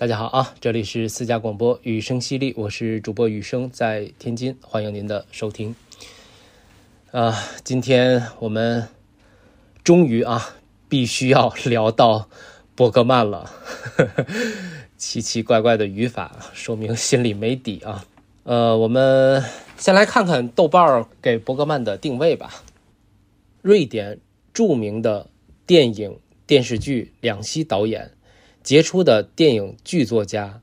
[0.00, 5.76] 大家好啊，这里是私家广播雨声犀利，我是主播雨声，在天津，欢迎您的收听。
[7.10, 8.88] 啊，今天我们
[9.84, 10.56] 终于啊，
[10.88, 12.30] 必须要聊到
[12.74, 13.52] 伯格曼了，
[14.96, 18.06] 奇奇怪怪的语法，说明心里没底啊。
[18.44, 19.44] 呃，我们
[19.76, 22.64] 先来看看豆瓣给伯格曼的定位吧。
[23.60, 24.18] 瑞典
[24.54, 25.28] 著名的
[25.66, 28.12] 电影、电视剧两栖导演。
[28.62, 30.60] 杰出的电影剧作家，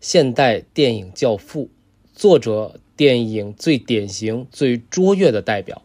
[0.00, 1.70] 现代电影教父，
[2.14, 5.82] 作者电影最典型、最卓越的代表，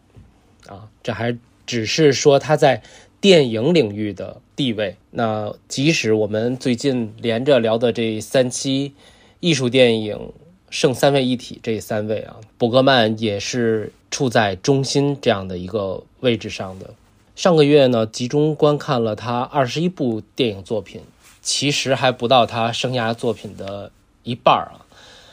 [0.66, 1.36] 啊，这还
[1.66, 2.82] 只是说他在
[3.20, 4.96] 电影领域的地位。
[5.10, 8.92] 那即使我们最近连着聊的这三期
[9.40, 10.32] 艺术电影
[10.68, 16.94] 剩三位一体，这三位啊，伯格曼也是处在中心这样的一个位置上的。
[17.34, 21.00] 上个月呢，集中观看了他二十一部电影作品。
[21.44, 24.86] 其实还不到他生涯作品的一半儿啊，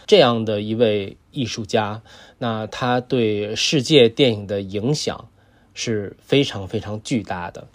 [0.05, 2.02] 这样的一位艺术家，
[2.38, 5.30] 那他对世界电影的影响
[5.73, 7.67] 是非常非常巨大的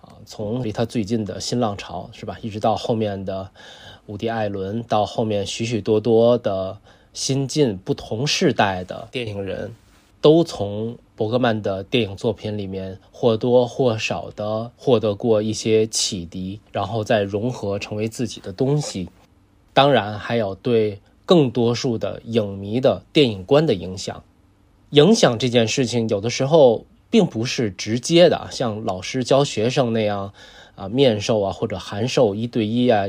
[0.00, 0.14] 啊。
[0.24, 3.50] 从离他最近的新浪潮是吧，一直到后面的
[4.06, 6.78] 伍迪·艾伦，到后面许许多多的
[7.12, 9.74] 新晋不同世代的电影人，
[10.20, 10.98] 都从。
[11.16, 19.10] 伯格曼的电影作品里面或多或少的获得过一些启迪，然后再融合成为自己的东西。
[19.74, 24.24] 当然，还有对更多数的影迷的电影观的影响。
[24.92, 30.32] 影响这件事情，有的时候并不是直接的，像老师教学生那样
[30.74, 33.04] 啊，面授啊或者函授一对一啊、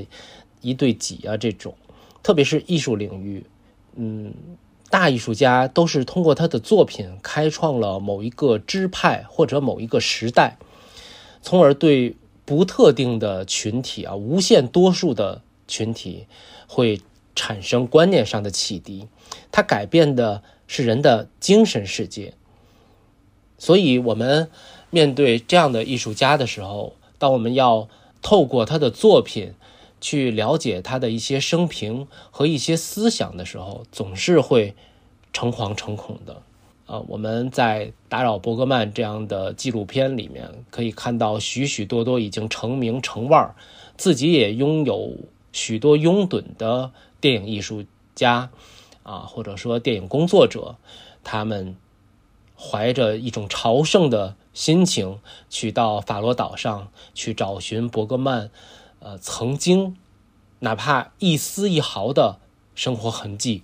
[0.59, 1.73] 一对几啊这种。
[2.21, 3.45] 特别是艺术领域，
[3.95, 4.33] 嗯。
[4.91, 10.57] 大艺术家都是通过他的作品开创了某一个支派或者某一个时代，
[11.41, 16.27] 从而对不特定的群体啊，无限多数的群体
[16.67, 17.01] 会
[17.35, 19.07] 产生观念上的启迪。
[19.49, 22.33] 他改变的是人的精神世界。
[23.57, 24.51] 所以，我们
[24.89, 27.87] 面对这样的艺术家的时候，当我们要
[28.21, 29.53] 透过他的作品。
[30.01, 34.75] 去了解他的一些生平和一些思想的时候，总是会
[35.31, 36.41] 诚惶诚恐的。
[36.87, 43.55] 啊，我们在《打扰伯格曼》这样的纪录片里面可以看到许许多多已经成名成腕儿
[43.95, 45.15] 自己也拥有
[45.53, 46.91] 许多拥趸的
[47.21, 48.49] 电影艺术家，
[49.03, 50.75] 啊，或者说电影工作者，
[51.23, 51.77] 他们
[52.59, 55.19] 怀着一种朝圣的心情，
[55.49, 58.49] 去到法罗岛上去找寻伯格曼。
[59.03, 59.97] 呃，曾经，
[60.59, 62.37] 哪怕一丝一毫的
[62.75, 63.63] 生活痕迹。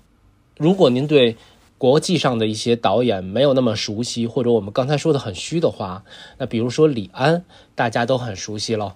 [0.58, 1.38] 如果您对
[1.78, 6.04] 国际上的一些导演没有那么熟悉，或者我们刚才说的很虚的话，
[6.40, 7.46] 那比如说李安，
[7.76, 8.96] 大家都很熟悉了。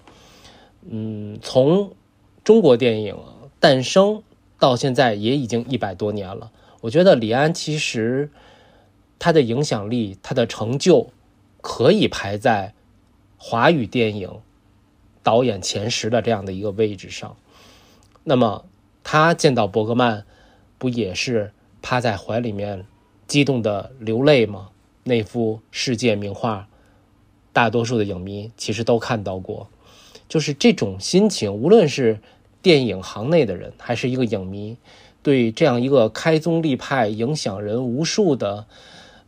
[0.89, 1.93] 嗯，从
[2.43, 3.15] 中国电影
[3.59, 4.23] 诞生
[4.57, 6.51] 到现在也已经一百多年了。
[6.81, 8.31] 我觉得李安其实
[9.19, 11.11] 他的影响力、他的成就
[11.61, 12.73] 可以排在
[13.37, 14.41] 华语电影。
[15.23, 17.37] 导演前十的这样的一个位置上，
[18.23, 18.65] 那么
[19.03, 20.25] 他见到伯格曼，
[20.77, 22.85] 不也是趴在怀里面，
[23.27, 24.69] 激动的流泪吗？
[25.03, 26.67] 那幅世界名画，
[27.53, 29.69] 大多数的影迷其实都看到过，
[30.27, 32.19] 就是这种心情，无论是
[32.61, 34.77] 电影行内的人，还是一个影迷，
[35.21, 38.65] 对这样一个开宗立派、影响人无数的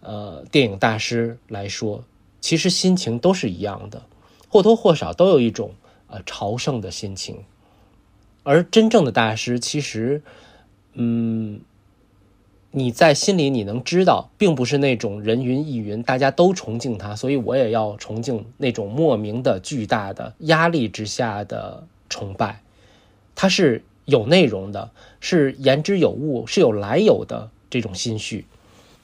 [0.01, 2.03] 呃电影大师来说，
[2.41, 4.03] 其实心情都是一样的，
[4.49, 5.71] 或多或少都有一种。
[6.13, 7.43] 呃，朝圣的心情，
[8.43, 10.21] 而真正的大师，其实，
[10.93, 11.61] 嗯，
[12.69, 22.61] 你在心里你能知道，并不是那种人云亦云，大家都崇敬他，所以我也要崇敬那种莫名的巨大的压力之下的崇拜，
[23.33, 28.45] 他是有内容的，是言之有物，是有来由的这种心绪。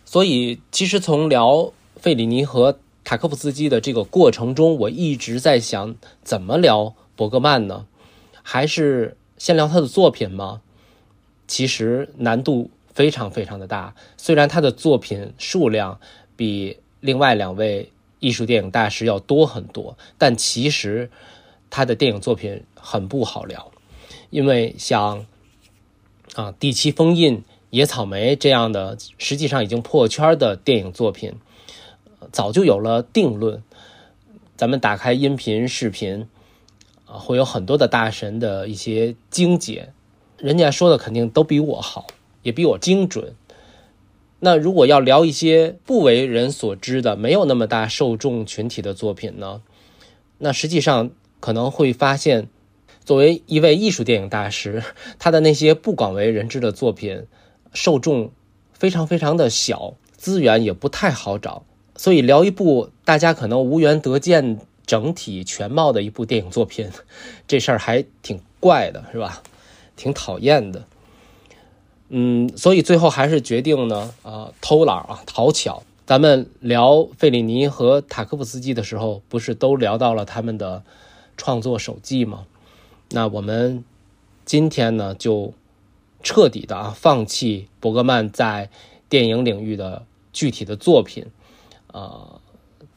[0.06, 2.78] 所以，其实从聊费里尼和。
[3.06, 7.86] 塔科夫斯基的这个过程中，我一直在想怎么聊伯格曼呢？
[8.42, 10.62] 还是先聊他的作品吗？
[11.50, 13.94] 其实难度非常非常的大。
[14.16, 16.00] 虽然他的作品数量
[16.38, 21.12] 比另外两位艺术电影大师要多很多，但其实
[21.70, 23.70] 他的电影作品很不好聊，
[24.30, 25.26] 因为像
[26.36, 27.38] 啊《第七封印》
[27.70, 31.34] 《野草莓》这样的，实际上已经破圈的电影作品。
[32.32, 33.62] 早就有了定论。
[34.56, 36.30] 咱们打开音频、视频，
[37.12, 39.94] 啊，会有很多的大神的一些精简，
[40.38, 42.06] 人家说的肯定都比我好，
[42.44, 43.34] 也比我精准。
[44.40, 49.62] 那如果要聊一些不为人所知的、没有那么大受众群体的作品呢？
[50.38, 51.10] 那实际上
[51.40, 52.48] 可能会发现，
[53.04, 54.84] 作为一位艺术电影大师，
[55.18, 57.26] 他的那些不广为人知的作品，
[57.74, 58.32] 受众
[58.72, 61.64] 非常非常的小，资源也不太好找，
[61.98, 66.90] 所以聊一部大家可能无缘得见整体全貌的一部电影作品，
[67.48, 69.44] 这事儿还挺怪的，是吧？
[69.96, 70.84] 挺讨厌的。
[72.08, 75.84] 嗯，所以最后还是决定呢，啊，偷懒啊，讨巧。
[76.08, 80.82] 咱们聊费里尼和塔科夫斯基的时候，不是都聊到了他们的
[81.38, 82.48] 创作手记吗？
[83.12, 83.84] 那我们
[84.44, 85.54] 今天呢，就
[86.24, 88.72] 彻底的啊放弃伯格曼在
[89.08, 90.04] 电影领域的
[90.34, 91.28] 具体的作品，
[91.94, 92.39] 呃，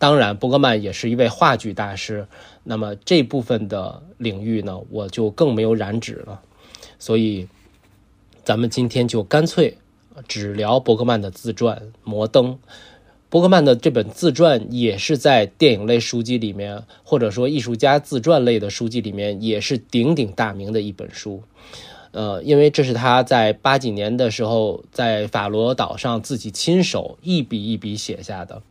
[0.03, 2.27] 当然伯格曼也是一位话剧大师，
[2.65, 6.41] 那么这部分的领域呢，我就更没有染指了，
[6.99, 7.47] 所以
[8.43, 9.79] 咱们今天就干脆
[10.27, 12.55] 只聊伯格曼的自传《摩登》。
[13.29, 21.45] 伯格曼的这本自传也是在电影类书籍里面，或者说艺术家自传类的书籍里面，也是鼎鼎大名的一本书。
[22.11, 28.63] 呃，因为这是他在八几年的时候在法罗岛上自己亲手一笔一笔写下的，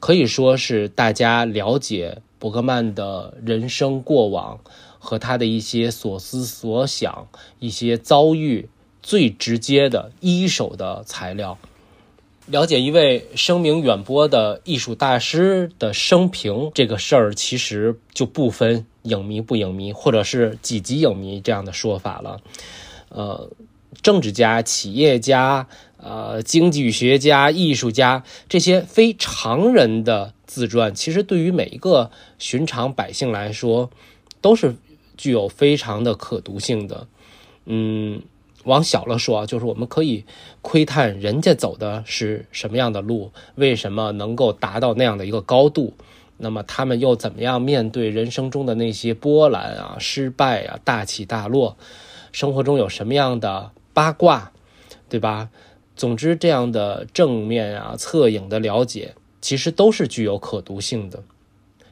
[0.00, 4.60] 可以说是大家了解伯格曼的人生过往
[4.98, 7.28] 和他的一些所思所想、
[7.58, 8.68] 一些遭遇
[9.02, 11.58] 最直接的一手的材料。
[12.46, 22.40] 了解一位声名远播的艺术大师的生平这个事儿，其实就不分影迷不影迷，或者是几级影迷这样的说法了。
[23.10, 23.50] 呃，
[24.02, 25.66] 政治家、企业家、
[25.96, 33.90] 呃，经济学家、艺术家这些非常人的自传，其实对于每一个寻常百姓来说，
[34.40, 34.76] 都是
[35.16, 37.06] 具有非常的可读性的。
[37.66, 38.22] 嗯。
[38.64, 40.24] 往小了说，就是我们可以
[40.60, 45.94] 窥探人家走的是什么样的路，为什么能够达到那样的一个高度，
[46.36, 51.78] 那么他们又怎么样面对人生中的那些波澜啊、失败啊、大起大落，
[52.30, 54.52] 生活中有什么样的八卦，
[55.08, 55.50] 对吧？
[55.96, 61.24] 总之，这样的正面啊、侧影的了解，其实都是具有可读性的。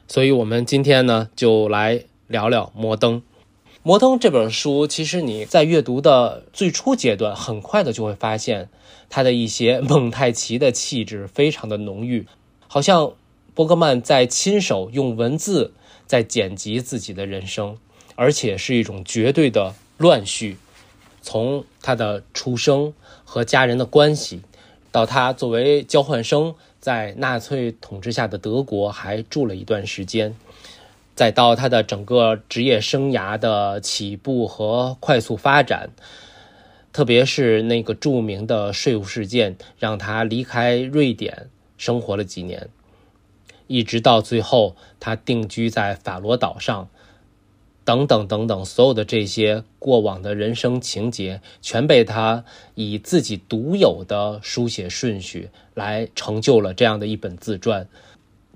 [0.07, 3.19] 所以，我们今天呢，就来聊聊摩登。
[3.83, 8.69] 《摩登》这本书，其实你在阅读的最初阶段，很快的就会发现，
[9.09, 12.25] 它的一些蒙太奇的气质非常的浓郁，
[12.69, 13.11] 好像
[13.53, 15.73] 伯格曼在亲手用文字
[16.05, 17.75] 在剪辑自己的人生，
[18.15, 20.55] 而且是一种绝对的乱序，
[21.27, 22.93] 从他的出生
[23.25, 24.39] 和家人的关系，
[24.93, 30.33] 到他作为交换生在纳粹统治下的德国还住了一段时间。
[31.15, 35.89] 再到他的整个职业生涯的起步和快速发展，
[36.93, 42.69] 特别是那个著名的税务事件，让他离开瑞典生活了几年，
[43.67, 46.87] 一直到最后他定居在法罗岛上，
[47.87, 52.43] 等等等等，所有的这些过往的人生情节，全被他
[52.75, 57.87] 以自己独有的书写顺序来成就了这样的一本自传。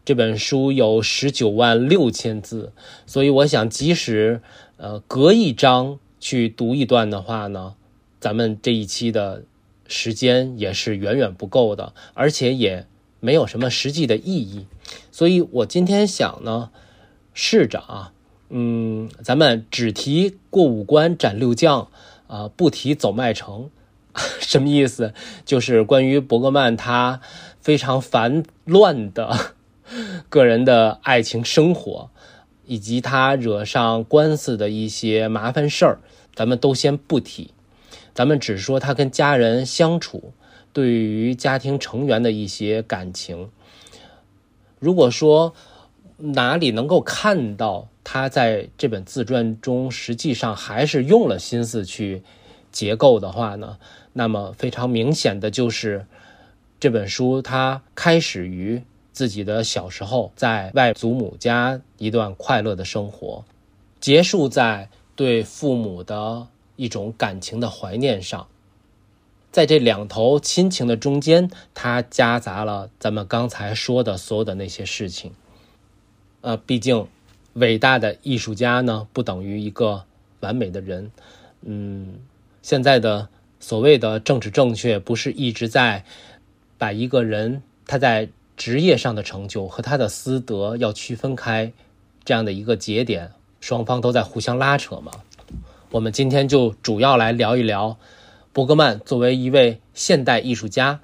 [0.04, 2.74] 这本书有十九万六千字，
[3.06, 4.42] 所以我想，即使
[4.76, 7.76] 呃隔一章去读一段的话呢，
[8.20, 9.46] 咱们这一期的
[9.88, 12.86] 时间也是远远不够的，而且也
[13.22, 14.68] 没有什么实际的意义。
[15.10, 16.70] 所以我今天想呢，
[17.34, 18.12] 试着啊，
[18.54, 21.88] 嗯，咱们只提过五关斩六将，
[22.28, 23.70] 啊，不提走麦城，
[24.42, 25.14] 什么意思？
[25.46, 27.22] 就是关于伯格曼他
[27.62, 29.54] 非常烦乱的。
[30.30, 32.10] 个人的爱情生活，
[32.66, 36.00] 以及他惹上官司的一些麻烦事儿，
[36.36, 37.54] 咱们都先不提。
[38.14, 40.34] 咱们只说他跟家人相处，
[40.74, 43.50] 对于家庭成员的一些感情。
[44.80, 45.54] 如果说
[46.18, 52.24] 哪里能够看到他在这本自传中，实际上还是用了心思去
[52.72, 53.78] 结构的话呢，
[54.14, 56.06] 那么非常明显的就是
[56.80, 58.84] 这本书它开始于。
[59.14, 63.44] 自己的小时候在外祖母家一段快乐的生活，
[64.00, 68.48] 结束在对父母的一种感情的怀念上，
[69.52, 75.34] 在这两头亲情的中间，他夹杂了咱们刚才说的所有的那些事情。
[76.40, 77.06] 呃，毕竟
[77.54, 80.04] 伟大的艺术家呢，不等于一个
[80.40, 81.12] 完美的人。
[81.62, 82.16] 嗯，
[82.62, 83.28] 现在的
[83.60, 86.04] 所谓的政治正确，不是一直在
[86.78, 88.30] 把一个人他在。
[88.58, 91.74] 职业上的成就和他的私德要区分开，
[92.24, 95.12] 这样的一个节点，双方都在互相拉扯嘛。
[95.90, 97.98] 我们今天就主要来聊一聊
[98.54, 101.00] 伯格曼作为一位现代艺术家，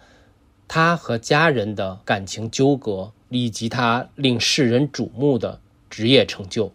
[0.67, 5.59] 他和家人的感情纠葛，以及他令世人瞩目的
[5.97, 6.71] 职业成就。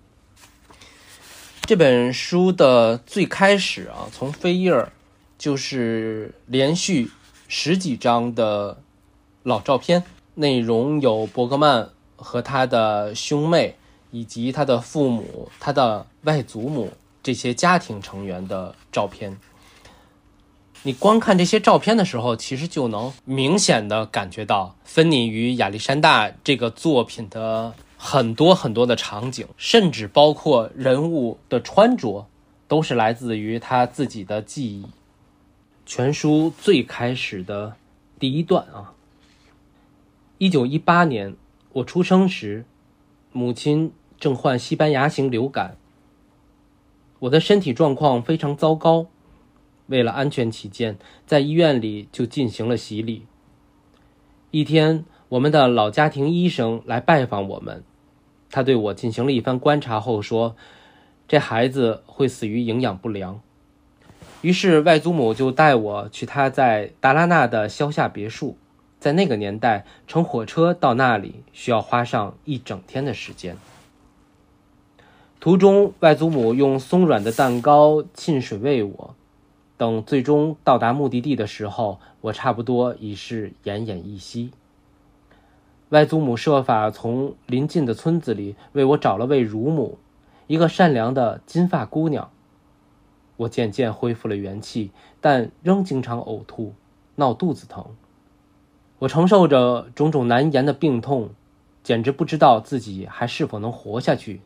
[1.61, 4.89] 这本书的最开始啊，从扉页
[5.39, 7.09] 就是连续
[7.47, 8.83] 十几张的
[9.45, 10.03] 老照片，
[10.35, 13.77] 内容有伯格曼和他的兄妹，
[14.11, 19.39] 以及他的父母、他的外祖母这些家庭成员的照片。
[20.83, 27.73] 你光看这些照片的时候，其实就能明显的感觉到芬妮与亚历山大这个作品的。
[28.05, 32.27] 很多很多的场景，甚至包括人物的穿着，
[32.67, 34.87] 都是来自于他自己的记忆。
[35.87, 37.77] 全书最开始的
[38.19, 38.95] 第一段啊，
[40.39, 41.37] 一九一八年
[41.75, 42.65] 我出生时，
[43.31, 45.77] 母亲正患西班牙型流感，
[47.21, 49.07] 我的身体状况非常糟糕，
[49.87, 53.27] 为了安全起见，在医院里就进行了洗礼。
[54.51, 57.85] 一天，我们的老家庭医生来拜访我们。
[58.53, 60.55] 他对我进行了一番观察后说
[61.27, 63.41] ：“这孩子会死于营养不良。”
[64.43, 68.57] 于是外祖母就带我去他在达拉纳的乡下别墅。
[69.01, 73.57] 在那个年代，乘火车到那里需要花上一整天的时间。
[75.41, 79.15] 途中，外祖母用松软的蛋糕浸水喂我。
[79.77, 84.53] 等最终到达目的地的时候，我差不多已是奄奄一息。
[85.93, 89.99] 外祖母设法从邻近的村子里为我找了位乳母，
[90.47, 92.31] 一个善良的金发姑娘。
[93.37, 96.73] 我渐渐恢复了元气，但仍经常呕吐、
[97.17, 97.85] 闹肚子疼。
[99.01, 101.35] 我承受着种种难言的病痛，
[101.83, 104.41] 简直不知道自己还是否能活下去。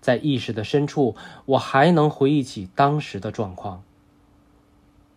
[0.00, 3.82] 在意识的深处，我还能回忆起当时的状况。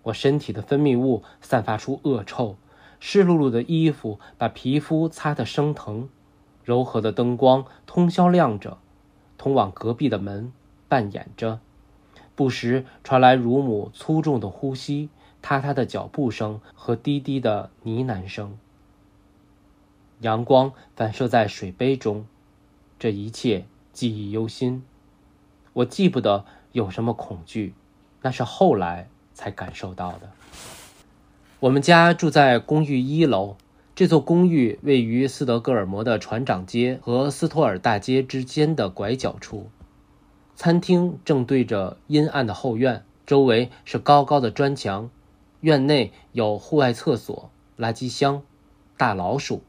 [0.04, 2.58] 我身体的分泌物散发出恶臭。
[3.00, 6.10] 湿漉漉的衣服把皮肤擦得生疼，
[6.64, 8.78] 柔和的灯光通宵亮着，
[9.38, 10.52] 通往隔壁的门
[10.88, 11.60] 半掩着，
[12.36, 15.10] 不时传来乳母粗重的呼吸、
[15.42, 18.58] 踏踏的脚步声和低低的呢喃声。
[20.22, 22.26] 阳光反射在水杯中，
[22.98, 24.84] 这一切记忆犹新。
[25.74, 27.76] 我记不得有什么恐惧，
[28.24, 30.32] 那是后来才感受到的。
[31.60, 33.56] 我们家住在公寓一楼，
[33.96, 39.68] 这座公寓位于斯德哥尔摩的船长街和斯托尔大街之间的拐角处。
[40.56, 45.10] 餐厅正对着阴暗的后院，周围是高高的砖墙。
[45.62, 48.44] 院内有户外厕所、垃圾箱、
[48.96, 49.64] 大老鼠。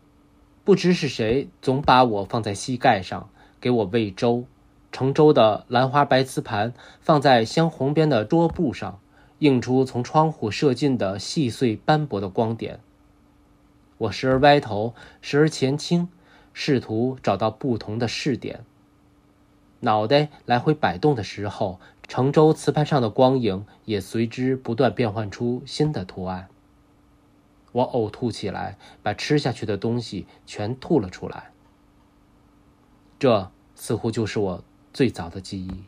[0.65, 4.45] 不知是谁总把我放在膝盖上，给我喂粥。
[4.93, 9.01] 盛粥的兰花白瓷盘放在镶红边的桌布上。
[9.41, 12.81] 映出从窗户射进的细碎斑驳的光点。
[13.99, 16.09] 我时而歪头，时而前倾，
[16.53, 18.65] 试图找到不同的视点。
[19.81, 26.49] 脑袋来回摆动的时候，盛粥瓷盘上的光影也随之不断变换出新的图案。
[27.73, 31.51] 我呕吐起来，把吃下去的东西全吐了出来。
[33.19, 35.85] 这似乎就是我最早的记忆。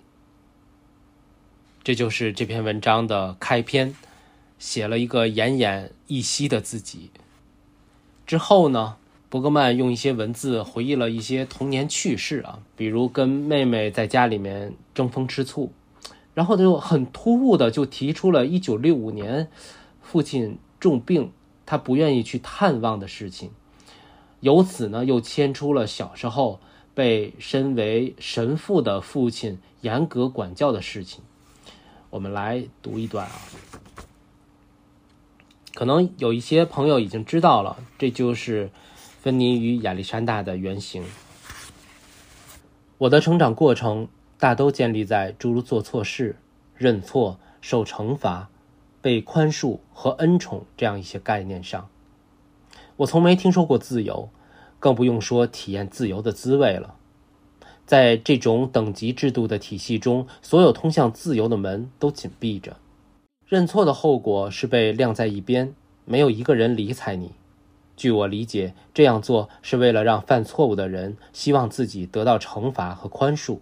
[1.82, 3.96] 这就是这篇文章的开篇，
[4.58, 7.10] 写了一个奄奄一息的自己。
[8.26, 8.96] 之后呢，
[9.30, 15.72] 伯格曼用一些文字回忆了一些童年趣事啊，比如跟妹妹在家里面争风吃醋，
[16.34, 19.48] 然后就很突兀的就提出了1965年
[20.02, 21.32] 父亲重病，
[21.64, 23.50] 他不愿意去探望的事情，
[24.40, 26.60] 由此呢又牵出了小时候
[26.94, 31.22] 被身为神父的父亲严格管教的事情。
[32.10, 33.32] 我们来读一段啊，
[35.74, 38.70] 可能有一些朋友已经知道了，这就是
[39.20, 41.04] 芬妮与亚历山大的原型。
[42.98, 46.36] 我的成长过程大都建立在诸如做错事、
[46.76, 48.50] 认错、受惩罚、
[49.00, 51.88] 被宽恕和恩宠这样一些概念上。
[52.96, 54.28] 我从没听说过自由，
[54.78, 56.96] 更不用说体验自由的滋味了。
[57.90, 62.76] 在这种等级制度的体系中，所有通向自由的门都紧闭着。
[63.48, 67.32] 认错的后果是被晾在一边，没有一个人理睬你。
[67.96, 73.58] 据我理解，这样做是为了让犯错误的人希望自己得到惩罚和宽恕。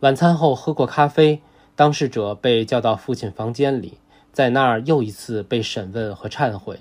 [0.00, 1.40] 晚餐后喝过咖啡，
[1.74, 3.96] 当事者被叫到父亲房间里，
[4.30, 6.80] 在那儿又一次被审问和忏悔。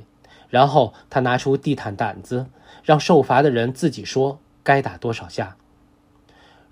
[0.50, 2.48] 然后他拿出地毯掸子，
[2.84, 5.56] 让受罚的人自己说该打多少下。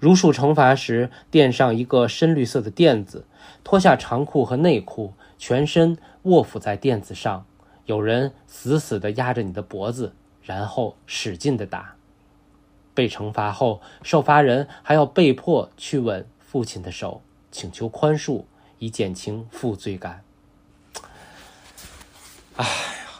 [0.02, 3.28] 如数惩罚时，垫上一个深绿色的垫子，
[3.64, 7.46] 脱下长裤和内裤，全身卧伏在垫子上。
[7.86, 11.94] 有人死死地压着你的脖子，然后使劲地打。
[12.96, 18.46] 被惩罚后，受罚人还要被迫去吻父亲的手，请求宽恕，
[18.80, 20.24] 以减轻负罪感。
[22.56, 22.66] 哎，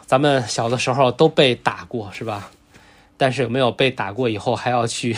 [0.04, 2.50] 咱们小的时候都被打过，是吧？
[3.16, 5.16] 但是有没有被打过以后还要去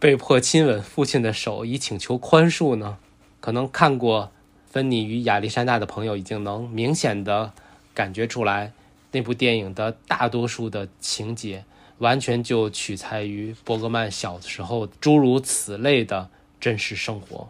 [0.00, 2.98] 被迫亲吻父亲的手，以请求宽恕呢？
[3.40, 4.26] 可能看过
[4.70, 7.52] 《芬妮与亚历山大》的朋友已经能明显的
[7.94, 8.72] 感觉出来，
[9.10, 11.64] 那部电影的大多数的情节
[11.98, 17.48] 完全就取材于伯格曼小时候诸如此类的真实生活。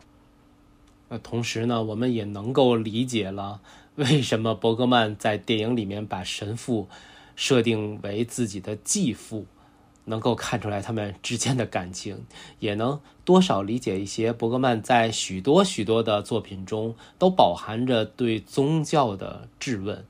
[1.11, 3.61] 那同时呢，我们也能够理解了。
[3.97, 6.89] 为什么伯格曼在电影里面把神父
[7.37, 9.45] 设定为自己的继父？
[10.09, 12.27] 能够看出来他们之间的感情，
[12.59, 20.05] 也能多少理解一些伯格曼在许多许多的作品中都饱含着对宗教的质问。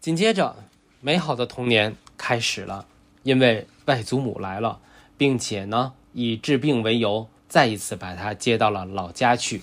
[0.00, 0.56] 紧接着，
[1.00, 2.86] 美好的童年开始了，
[3.22, 4.80] 因为外祖母来了，
[5.16, 9.60] 并且呢，以治病为由，再一次把他接到了老家去。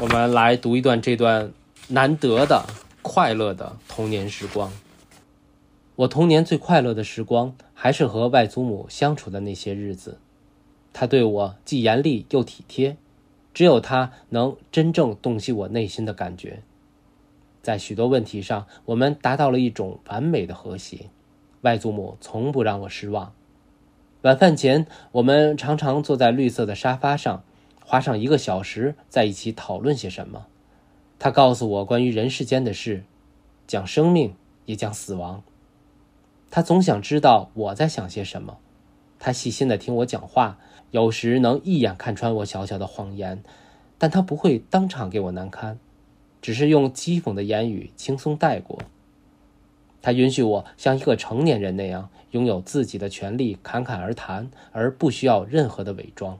[0.00, 1.52] 我们来读一段这段
[1.88, 2.64] 难得的
[3.02, 4.72] 快乐的童年时光。
[5.98, 10.20] 我童年最快乐的时光，还是和外祖母相处的那些日子。
[10.92, 12.96] 她对我既严厉又体贴，
[13.52, 16.62] 只有她能真正洞悉我内心的感觉。
[17.62, 21.06] 在许多问题上，我们达到了一种完美的和谐。
[21.62, 23.32] 外祖母从不让我失望。
[24.22, 27.42] 晚饭前，我们常常坐在绿色的沙发上。
[27.84, 30.46] 花上一个小时在一起讨论些什么？
[31.18, 33.02] 他告诉我关于人世间的事，
[33.66, 34.36] 讲生命
[34.66, 35.42] 也讲死亡。
[36.50, 38.58] 他总想知道我在想些什么。
[39.18, 40.58] 他细心的听我讲话，
[40.92, 43.42] 有时能一眼看穿我小小的谎言，
[43.98, 45.78] 但他不会当场给我难堪，
[46.40, 48.78] 只是用讥讽的言语轻松带过。
[50.00, 56.38] 他允许我像一个成年人那样拥有自己的权利，侃侃而谈，而不需要任何的伪装。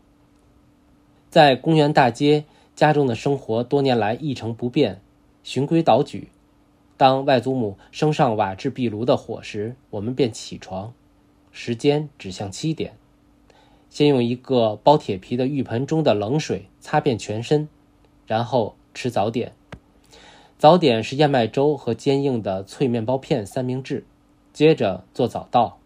[1.28, 2.44] 在公园大街，
[2.76, 5.00] 家中的生活多年来一成不变，
[5.42, 6.28] 循规蹈矩。
[6.98, 10.92] 当外祖母升上瓦制壁炉的火时，我们便起床，
[11.52, 12.92] 时间指向七点。
[13.88, 17.68] 先用一个包铁皮的浴盆中的冷水擦遍全身，
[18.26, 19.52] 然后吃早点。
[20.58, 24.04] 早点是燕麦粥和坚硬的脆面包片三明治。
[24.52, 25.78] 接着做早稻，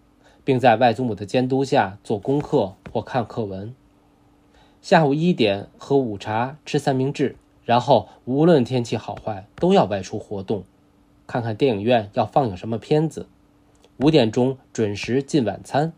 [0.44, 3.74] 并在外祖母的监督下做功课或看课文。
[4.80, 10.64] 下午一点喝午茶，吃三明治，然后无论天气好坏，都要外出活动，
[11.32, 13.26] 看看电影院要放映什么片子。
[13.96, 15.94] 五点钟准时进晚餐。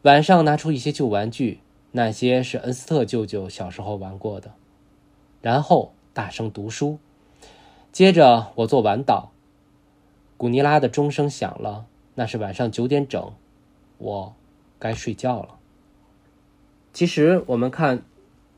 [0.00, 1.60] 晚上拿出一些旧玩具，
[1.92, 4.52] 那些是恩斯特舅舅小时候玩过的，
[5.42, 6.98] 然后大声读书。
[7.92, 9.26] 接着我做晚祷，
[10.38, 11.84] 古尼拉的钟声响了，
[12.14, 13.30] 那是晚上九点整，
[13.98, 14.34] 我
[14.78, 15.58] 该睡觉了。
[16.94, 18.02] 其实我们看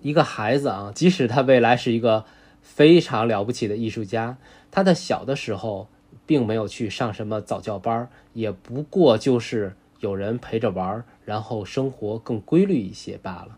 [0.00, 2.24] 一个孩子啊，即使他未来是一个
[2.62, 4.38] 非常了不起的艺术家，
[4.76, 5.88] 他的小的时候
[6.26, 13.56] 并没有去上什么早教班，也不过就是有人陪着玩，然后生活更规律一些罢了。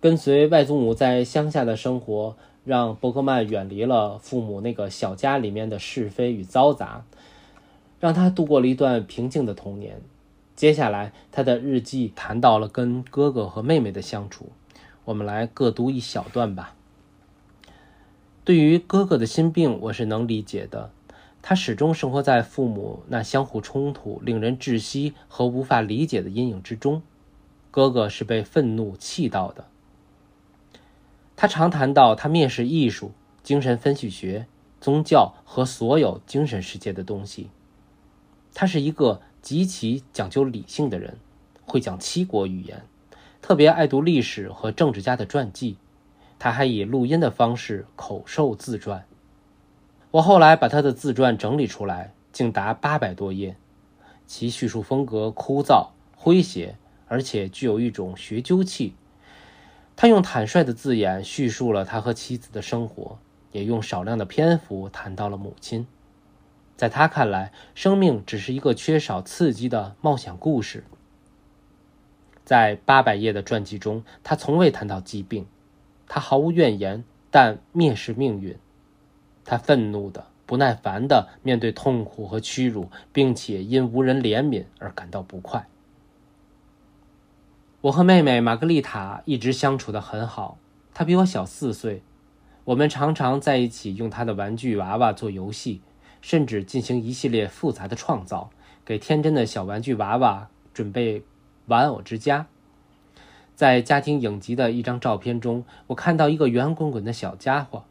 [0.00, 7.04] 跟随外祖母在乡下的生活，让伯格曼远离了父母那个小家里面的是非与嘈杂，
[7.98, 10.00] 让他度过了一段平静的童年。
[10.54, 14.52] 接下来，他的日记谈到了跟哥哥和妹妹的相处，
[15.06, 16.76] 我们来各读一小段吧。
[18.44, 20.90] 对于哥哥的心病，我是能理解的。
[21.40, 27.02] 他始终生活在父母那相互冲突、令人窒息和无法理解的阴影之中。
[27.70, 29.66] 哥哥是被愤怒气到的。
[31.34, 34.46] 他常谈到他蔑视艺术、精神分析学、
[34.80, 37.48] 宗教和所有精神世界的东西。
[38.52, 39.20] 他是一个。
[39.44, 41.18] 极其讲究理性的人，
[41.66, 42.82] 会讲七国语言，
[43.42, 45.76] 特别爱读历史和政治家的传记。
[46.44, 49.06] 他还以录音的方式口授自传。
[50.10, 53.56] 我后来把他的自传整理出来，竟达八百多页。
[54.26, 55.88] 其叙述风格枯燥
[56.22, 56.76] 诙谐，
[57.08, 58.94] 而且具有一种学究气。
[59.96, 63.16] 他用坦率的字眼叙述了他和妻子的生活，
[63.50, 65.86] 也用少量的篇幅谈到了母亲。
[66.76, 70.84] 在他看来，生命只是一个缺少刺激的冒险故事。
[72.44, 75.46] 在八百页的传记中，他从未谈到疾病，
[76.06, 78.56] 他毫无怨言，但蔑视命运。
[79.44, 85.66] 他愤怒的、不耐烦的面对痛苦和屈辱，并且因无人怜悯而感到不快。
[87.82, 90.58] 我和妹妹玛格丽塔一直相处的很好，
[90.94, 92.02] 她比我小四岁，
[92.64, 95.80] 我们常常在一起用她的玩具娃娃做游戏。
[96.22, 98.48] 甚至进行一系列复杂的创造，
[98.82, 101.22] 给天真的小玩具娃娃准备
[101.66, 102.46] 玩偶之家。
[103.54, 107.84] 在家庭影集的一张照片中，我看到一个圆滚滚的小家伙，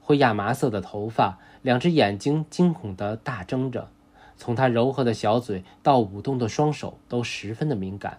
[0.00, 3.90] 灰亚麻色的头发，两只眼睛惊恐地大睁着，
[4.36, 8.18] 从他柔和的小嘴到舞动的双手都十分的敏感。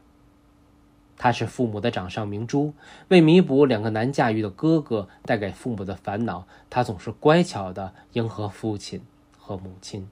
[1.18, 2.74] 他是父母的掌上明珠，
[3.10, 9.02] 为弥补两个难驾驭的哥哥带给父母的烦恼，他总是乖巧地迎合父亲
[9.38, 10.10] 和母亲。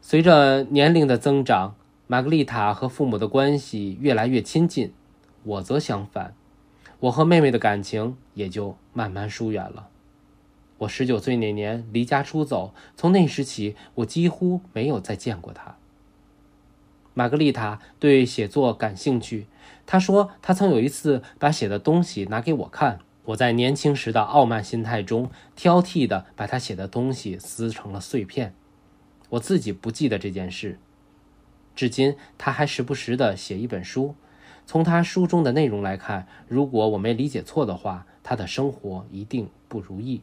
[0.00, 1.76] 随着年龄的增长。
[2.06, 4.92] 玛格丽塔和父母的关系越来越亲近，
[5.44, 6.34] 我则相反，
[7.00, 9.88] 我和妹妹的感情也就慢慢疏远了。
[10.78, 15.76] 我十九岁那年离家出走，从那时起，我几乎没有再见过她。
[17.14, 19.46] 玛格丽塔对写作感兴趣，
[19.86, 28.54] 她说她曾有一次把写的东西拿给我看，我在年轻时的傲慢心态中，挑剔的把她写的东西撕成了碎片。
[29.30, 30.78] 我自己不记得这件事。
[31.74, 34.14] 至今，他还时不时地写一本书。
[34.66, 40.22] 从他书中的内容来看，如果我没理解错的话，他的生活一定不如意。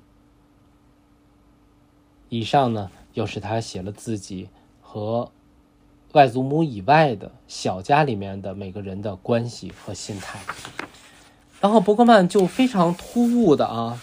[2.30, 4.50] 以上呢，又是他写了自己
[4.82, 5.32] 和
[6.14, 10.40] 外祖母以外的小家里面的每个人的关系和心态。
[11.60, 14.00] 然后伯格曼就非常突兀的啊，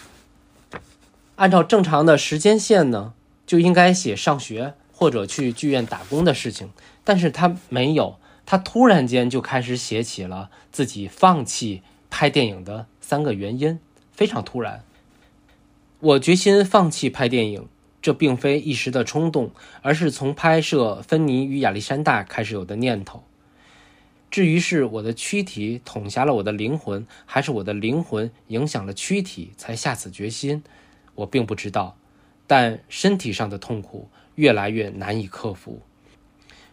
[1.37, 3.13] 按照正常的时间线呢，
[3.47, 6.71] 就应该写上学或者去剧院打工的事情。
[7.03, 13.79] 但是他没有，他突然间就开始写起了自己放弃拍电影的三个原因，
[14.11, 14.83] 非常突然。
[15.99, 17.67] 我决心放弃拍电影，
[18.01, 19.51] 这并非一时的冲动，
[19.83, 23.23] 而是从拍摄《芬妮与亚历山大》开始有的念头。
[24.29, 30.63] 至于是我的躯体捅瞎了我的灵魂，还是我的灵魂影响了躯体才下此决心，
[31.15, 31.95] 我并不知道。
[32.45, 35.81] 但身体上的痛苦越来越难以克服。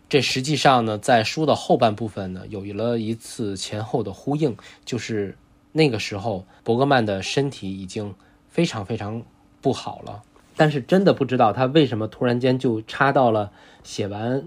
[0.09, 5.37] 这实际上呢，在书的后半部分呢，有了一次前后的呼应，就是
[5.73, 8.15] 那个时候伯格曼的身体已经
[8.49, 9.23] 非常非常
[9.61, 10.23] 不好了，
[10.57, 13.51] 但是真的不知道他为什么突然间就插到了
[13.83, 14.45] 写完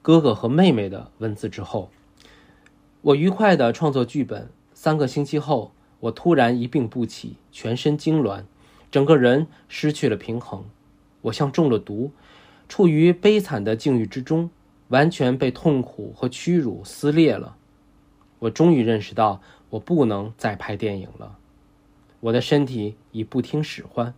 [0.00, 1.90] 哥哥和妹妹的文字之后。
[3.02, 8.44] 我愉快的创作剧本，三个星期后，我突然一病不起，全身痉挛，
[8.90, 10.64] 整个人失去了平衡，
[11.22, 12.12] 我像中了毒，
[12.70, 14.48] 处于悲惨的境遇之中。
[14.90, 17.54] 完全被痛苦和屈辱撕裂了，
[18.40, 21.38] 我终于认识到我不能再拍电影了。
[22.18, 24.12] 我的身体已不听使唤，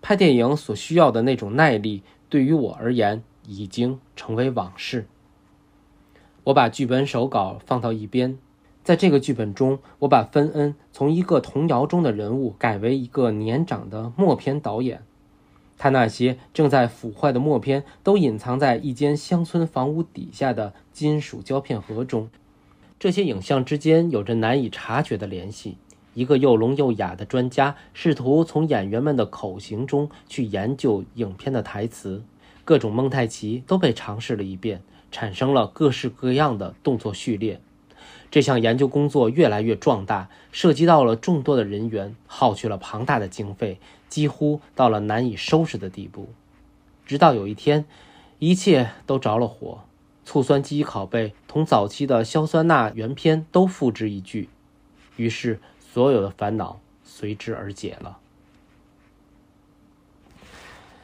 [0.00, 5.08] 拍电影所需要的那种耐力对于我而言已经成为往事。
[6.44, 8.38] 我把剧本手稿放到一边，
[8.84, 15.02] 在这个剧本中，我把芬恩从一个童谣中的人物改为一个年长的默片导演。
[15.76, 22.30] 他那些正在腐坏的默片都隐藏在一间乡村房屋底下的金属胶片盒中，
[22.98, 25.76] 这些影像之间有着难以察觉的联系。
[26.14, 32.22] 一个又聋又哑的专家试图从演员们的口型中去研究影片的台词，
[32.64, 37.60] 各种蒙太奇都被尝试了一遍，产生了各式各样的动作序列。
[38.30, 43.78] 这项研究工作越来越壮大，涉及到了众多的人员，耗去了庞大的经费。
[44.14, 46.28] 几乎到了难以收拾的地步，
[47.04, 47.84] 直到有一天，
[48.38, 49.80] 一切都着了火。
[50.24, 54.48] 醋酸基拷贝同早期的硝酸钠原片都付之一炬，
[55.16, 58.18] 于是所有的烦恼随之而解了。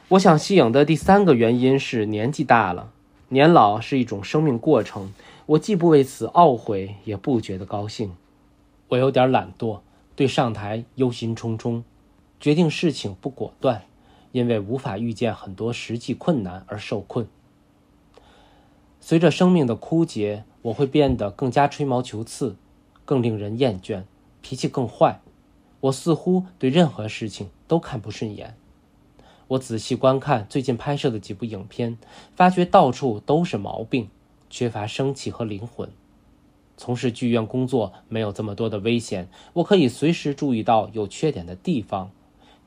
[0.07, 2.93] 我想息影的第三个原因是年纪大了，
[3.27, 5.11] 年老是一种生命过程。
[5.47, 8.15] 我既不为此懊悔，也不觉得高兴。
[8.87, 9.81] 我有点懒惰，
[10.15, 11.83] 对上台忧心忡忡。
[12.41, 13.83] 决定事情不果断，
[14.31, 17.27] 因为无法预见很多实际困难而受困。
[18.99, 22.55] 随着生命的枯竭，我会变得更加吹毛求疵，
[23.05, 24.05] 更令人厌倦，
[24.41, 25.21] 脾气更坏。
[25.81, 28.55] 我似乎对任何事情都看不顺眼。
[29.49, 31.99] 我仔细观看最近拍摄的几部影片，
[32.35, 34.09] 发觉到处都是毛病，
[34.49, 35.91] 缺乏生气和灵魂。
[36.75, 42.09] 从事剧院工作没有这么多的危险，我可以随时注意到有缺点的地方。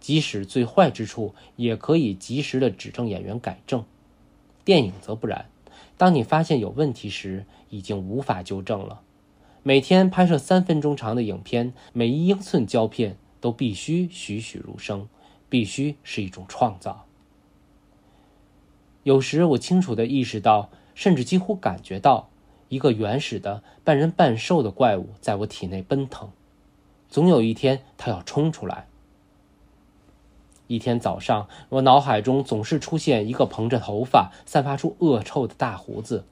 [0.04, 3.86] 即使最坏之处，也可以及时的指正演员改正。
[4.62, 5.46] 电影则不然，
[5.96, 9.00] 当你发现有问题时，已经无法纠正了。
[9.62, 15.08] 每天拍摄三分钟长的影片，每一英寸胶片都必须栩栩如生，
[15.48, 17.06] 必须是一种创造。
[19.04, 22.28] 有时我清楚地意识到，甚至几乎感觉到，
[22.68, 26.30] 一个原始的半人半兽的怪物在我体内奔腾。
[27.08, 28.86] 总有一天，它要冲出来。
[30.66, 36.24] 一天早上，我脑海中总是出现一个蓬着头发、散发出恶臭的大胡子。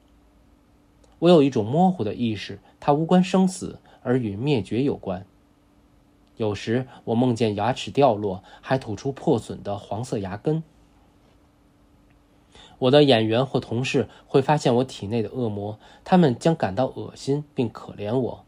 [1.19, 5.25] 我有一种模糊的意识，它无关生死，而与灭绝有关。
[6.35, 10.63] 有时我梦见牙齿掉落，还吐出破损的黄色牙根。
[12.79, 18.43] 我的演员或同事会发现我体内的恶魔，他们将感到恶心并可怜我。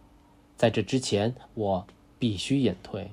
[0.57, 3.11] 在这之前，我必须隐退。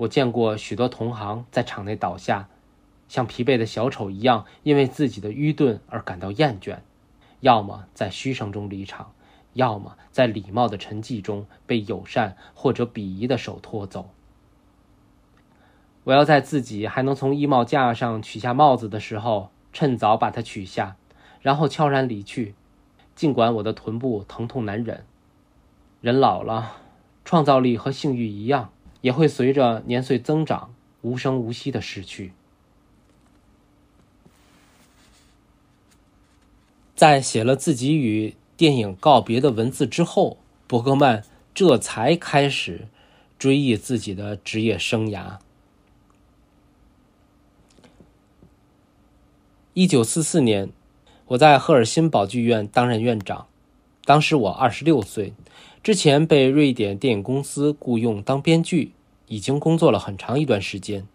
[0.00, 2.48] 我见过许多同行在场内倒下，
[3.06, 6.78] 像疲惫的小丑一样，因为自己的愚钝而感到厌倦，
[7.40, 9.12] 要么在嘘声中离场，
[9.52, 14.08] 要么在礼貌的沉寂中被友善或者鄙夷的手拖走。
[16.04, 20.96] 我要在自己还能从衣帽架上取下帽子的时候，趁早把它取下，
[21.42, 22.54] 然后悄然离去，
[23.14, 25.04] 尽管我的臀部疼痛难忍。
[26.00, 26.76] 人老了，
[27.22, 32.32] 创造力和性欲一样，也会随着年岁增长无声无息的逝去。
[36.94, 40.36] 在写了自己与电影告别的文字之后，
[40.66, 42.88] 伯格曼这才开始
[43.38, 45.38] 追忆自己的职业生涯。
[49.72, 50.70] 一九四四年，
[51.28, 53.46] 我在赫尔辛堡剧院担任院长，
[54.04, 55.32] 当时我二十六岁，
[55.82, 58.92] 之前被瑞典电影公司雇佣当编剧，
[59.28, 61.06] 已经工作了很长一段时间。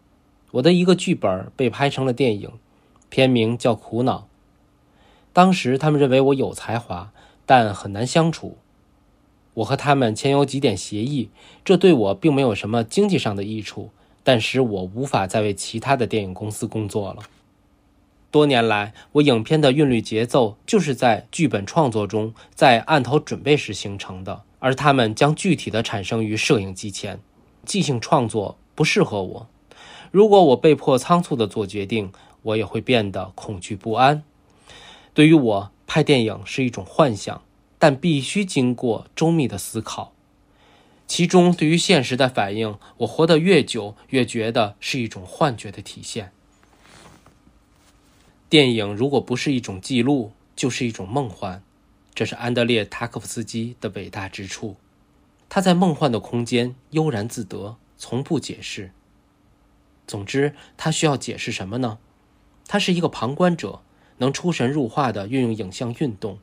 [0.53, 2.49] 我的一个剧本被拍成了电影，
[3.09, 4.19] 片名叫《苦恼》。
[5.31, 7.11] 当时他们认为我有才华，
[7.45, 8.57] 但很难相处。
[9.53, 11.29] 我和他们签有几点协议，
[11.63, 13.91] 这对我并没有什么经济上的益处，
[14.23, 17.21] 但使我无法再为其他的电影公司工作了。
[18.31, 27.19] 多年来，我影片的韵律节奏就是在剧本创作中，在案头准备时形成的，而他们将具体的产生于摄影机前。
[27.65, 29.47] 即兴创作不适合我。
[30.09, 34.23] 如果我被迫仓促地做决定，我也会变得恐惧不安。
[35.13, 37.43] 对于我，拍电影是一种幻想，
[37.77, 40.13] 但必须经过周密的思考。
[41.05, 46.31] 其中，对于现实的反应，我活得越久，越觉得是一种幻觉的体现。
[48.49, 51.61] 电影如果不是一种记录，就是一种梦幻，
[52.15, 54.77] 这是安德烈·塔可夫斯基的伟大之处。
[55.49, 58.91] 他在梦幻的空间悠然自得，从不解释。
[60.07, 61.99] 总之，他需要解释什么呢？
[62.67, 63.81] 他是一个旁观者，
[64.17, 66.39] 能出神入化地运用影像运动。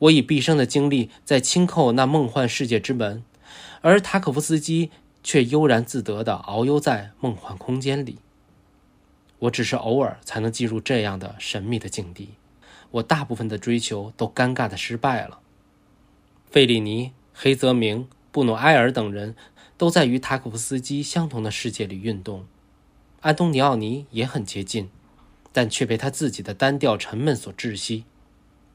[0.00, 3.24] 我以毕生的精力在轻叩那梦幻世界之门，
[3.80, 4.90] 而塔可夫斯基
[5.22, 8.18] 却悠然自得地遨游在梦幻空间里。
[9.38, 12.30] 我只是偶尔才能进入这样的神秘的境地，
[12.94, 15.40] 我大部分的追求都尴尬的失败了。
[16.46, 19.34] 费里尼、黑泽明、布努埃尔等人
[19.76, 22.46] 都在与塔可夫斯基相同的世界里运动，
[23.20, 24.90] 安东尼奥尼也很接近，
[25.52, 28.04] 但却被他自己的单调沉闷所窒息。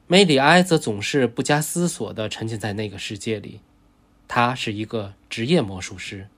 [0.06, 3.60] 梅里埃则总是不加思索地沉浸在那个世界里，
[4.28, 6.28] 他是一个职业魔术师。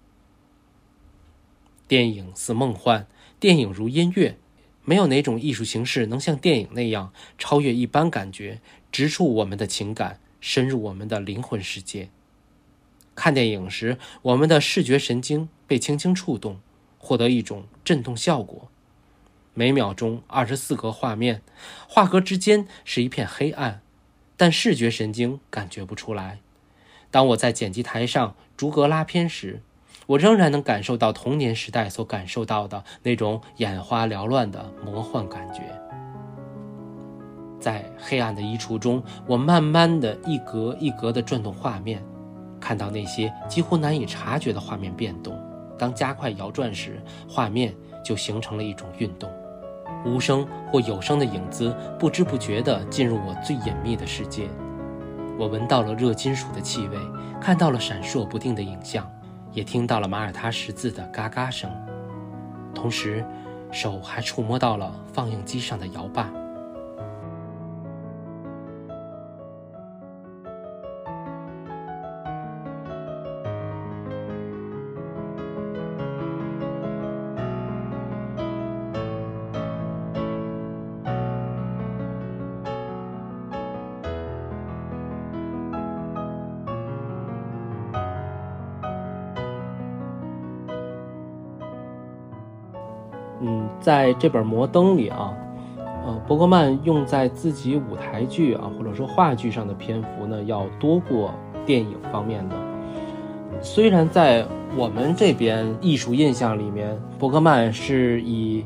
[1.89, 3.07] 电影似梦幻。
[3.41, 4.39] 电影如音乐，
[4.85, 12.09] 没有哪种艺术形式能像电影那样超越一般感觉，直触我们的情感，深入我们的灵魂世界。
[13.15, 16.59] 看电影时，我们的视觉神经被轻轻触动，
[16.99, 18.69] 获得一种震动效果。
[19.55, 21.43] 每秒钟二十四格画面，
[21.87, 23.83] 画格之间是一片黑暗，
[24.37, 26.41] 但视觉神经感觉不出来。
[27.11, 29.61] 当我在剪辑台上逐格拉片时，
[30.07, 35.63] 我仍然能感受到童年时代所感受到的那种眼花缭乱的魔幻感觉。
[37.61, 42.03] 在黑暗的衣橱中，我慢慢的一格一格的转动画面，
[42.59, 45.39] 看到那些几乎难以察觉的画面变动。
[45.79, 49.31] 当加快摇转时，画面就形成了一种运动，
[50.05, 54.49] 无声或有声的影子不知不觉地进入我最隐秘的世界。
[55.39, 56.97] 我闻到了热金属的气味，
[57.41, 59.09] 看到了闪烁不定的影像。
[59.53, 61.71] 也听到了马耳他十字的嘎嘎声，
[62.75, 63.25] 同时，
[63.71, 66.31] 手还触摸到了放映机上的摇把。
[93.83, 95.35] 在这本《摩登》里啊，
[96.07, 101.35] 呃，伯格曼用在自己舞台剧啊或者说话剧上的篇幅呢，要多过
[101.67, 102.57] 电影方面的。
[103.61, 108.65] 虽然在我们这边艺术印象里面，伯格曼是以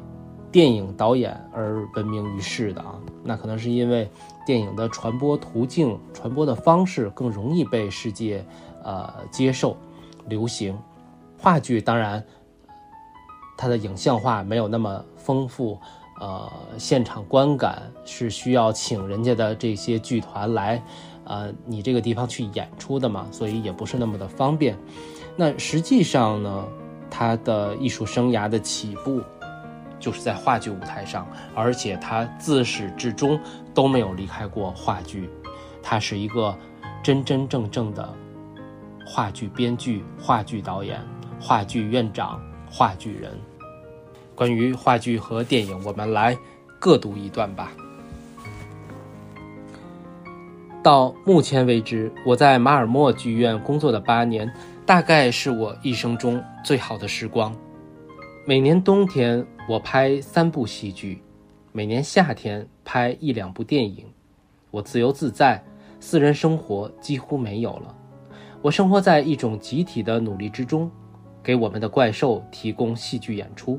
[0.52, 4.08] 电影导演而闻名于世的啊，那可能是因为
[4.46, 8.44] 电影的传播途径、传播的方式更容易被世界
[8.84, 9.76] 呃接受、
[10.28, 10.76] 流行。
[11.38, 12.24] 话剧当然，
[13.56, 15.78] 它的影像化没有那么丰富，
[16.20, 20.82] 呃，现场观感是需要请人家的这些剧团来，
[21.24, 24.76] 呃，你这个地方去演出的嘛，所以也不是那么的方便。
[25.36, 26.64] 那实际上呢，
[27.10, 29.22] 他的艺术生涯的起步
[29.98, 33.38] 就是在话剧舞台上，而且他自始至终
[33.74, 35.30] 都没有离开过话剧，
[35.82, 36.56] 他是一个
[37.02, 38.14] 真真正正的
[39.06, 41.00] 话剧编剧、话剧导演。
[41.38, 42.40] 话剧院长，
[42.76, 43.32] 话剧人。
[44.34, 46.36] 关于话剧和电影，我们来
[46.78, 47.72] 各读一段吧。
[50.82, 54.52] 到目前为止，我在马尔默剧院工作的八年，
[54.84, 57.50] 大概是我一生中最好的时光。
[58.44, 61.16] 每年冬天，我拍三部戏剧；
[61.72, 64.04] 每年夏天，拍一两部电影。
[64.70, 65.64] 我自由自在，
[65.98, 67.96] 私人生活几乎没有了。
[68.60, 70.90] 我生活在一种集体的努力之中。
[71.46, 73.78] 给我们的怪兽提供戏剧演出，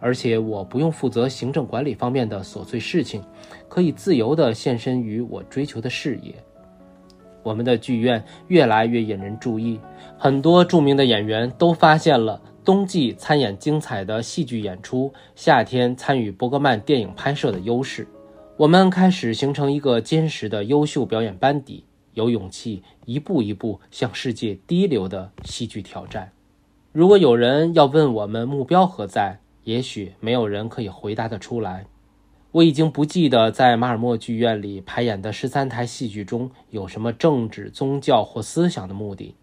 [0.00, 3.22] 而且我不用负责行政管理方面的琐碎事情，
[3.68, 6.34] 可以自由地献身于我追求的事业。
[7.44, 9.78] 我们的剧院越来越引人注意，
[10.18, 18.04] 很多著名的演员都发现了冬季参演精彩的戏剧演出，夏天参与伯格曼电影拍摄的优势。
[18.56, 26.32] 我们开始形成一个坚实的优秀表演班底，有勇气一步一步向世界第一流的戏剧挑战。
[26.92, 31.86] 如果有人要问我们目标何在，也许没有人可以回答得出来。
[32.50, 39.36] 我已经不记得在马尔默剧院里排演的十三台戏剧中有什么政治、宗教或思想的目的。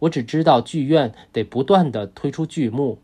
[0.00, 2.98] 我只知道剧院得不断地推出剧目，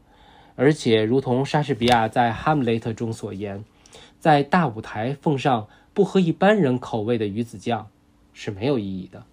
[0.54, 3.64] 而且如同莎士比亚在《哈姆雷特》中所言，
[4.20, 7.88] 在大舞台奉上不合一般人口味的鱼子酱
[8.34, 9.24] 是没有意义的。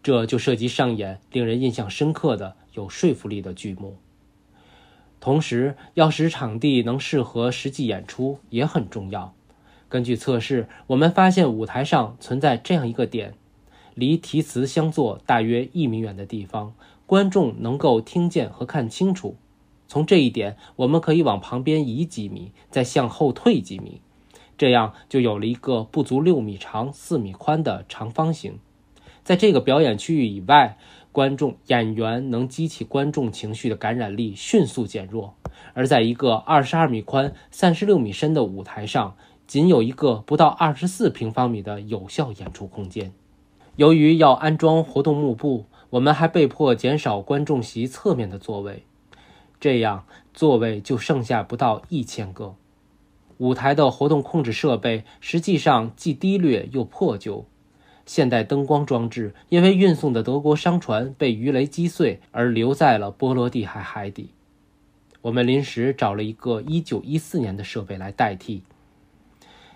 [0.00, 2.54] 这就涉及上演令人印象深刻的。
[2.74, 3.96] 有说服力的剧目，
[5.18, 9.34] 同时要使场地能适合实际演出也很重要。
[9.88, 13.34] 根据测试，我们发现舞台上存在这样一个点：
[13.94, 16.72] 离题词相坐大约一米远的地方，
[17.06, 19.34] 观众能够听见和看清楚。
[19.88, 24.00] 从这一点，我们可以往旁边移几米，再向后退几米，
[24.56, 28.60] 这样就有了一个不足六米长、四米宽的长方形。
[29.24, 30.78] 在这个表演区域以外。
[31.20, 35.34] 观众演员能激起观众情绪的感染力迅速减弱，
[35.74, 43.12] 而在一个二十二米宽、三十六米深的舞台上，仅有一个不到二十四平方米的有效演出空间。
[43.76, 48.84] 由于要安装活动幕布，我们还被迫减少观众席侧面的座位，
[49.60, 52.54] 这样座位就剩下不到一千个。
[53.36, 57.44] 舞台的活动控制设备实际上既低劣又破旧。
[58.10, 64.30] 现代灯光装置因为运送的德国商船被鱼雷击碎而留在了波罗的海海底。
[65.22, 68.64] 我们临时找了一个1914年的设备来代替。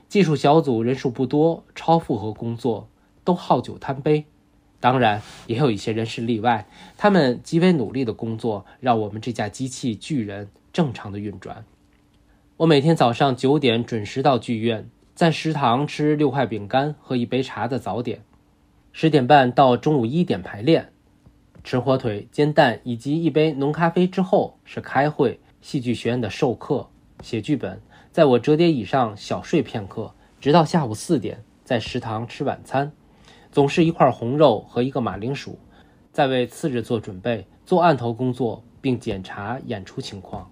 [0.08, 2.88] 技术小组人数不多，超负荷工作，
[3.22, 4.24] 都好酒贪杯。
[4.80, 6.66] 当然，也有一些人是例外，
[6.96, 11.64] 他们极为努力的工作，让我们这架机器巨人正常的运转。
[12.56, 14.90] 我每天早上九点准时到剧院。
[15.14, 18.24] 在食堂吃六块饼干和一杯茶的早点，
[18.90, 20.90] 十点半到中午一点排练，
[21.62, 26.88] 吃火腿、煎蛋以及一杯浓咖啡之后是开会、戏剧学院的授课、
[27.22, 32.90] 写剧本，在我折叠椅上小睡片刻，直到下午四点在食堂吃晚餐，
[33.52, 35.60] 总是一块红肉和一个马铃薯，
[36.10, 40.50] 再为次日做准备、做案头工作并检查演出情况。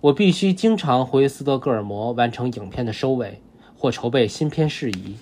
[0.00, 3.42] 我必须经常回斯德哥尔摩完成影片的收尾。
[3.86, 5.14] 或筹备新片事宜，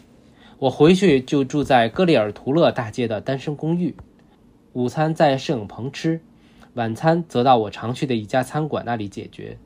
[0.58, 3.94] 我回去就住在戈利尔图勒大街的单身公寓。
[4.72, 6.22] 午餐在摄影棚吃，
[6.72, 9.58] 晚餐则到我常去的一家餐馆那里解决。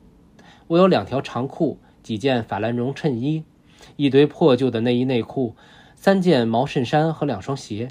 [0.67, 3.45] 我有两条长裤，几件法兰绒衬衣，
[3.95, 5.55] 一堆破旧的内衣内裤，
[5.95, 7.87] 三件毛衬衫和两双鞋。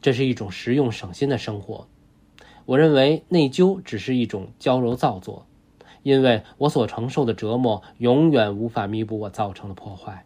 [0.00, 1.86] 这是一种实用省心的生活。
[2.64, 5.44] 我认为内疚只是一种娇柔造作。
[6.02, 10.24] 因为我所承受的折磨永远无法弥补我造成的破坏。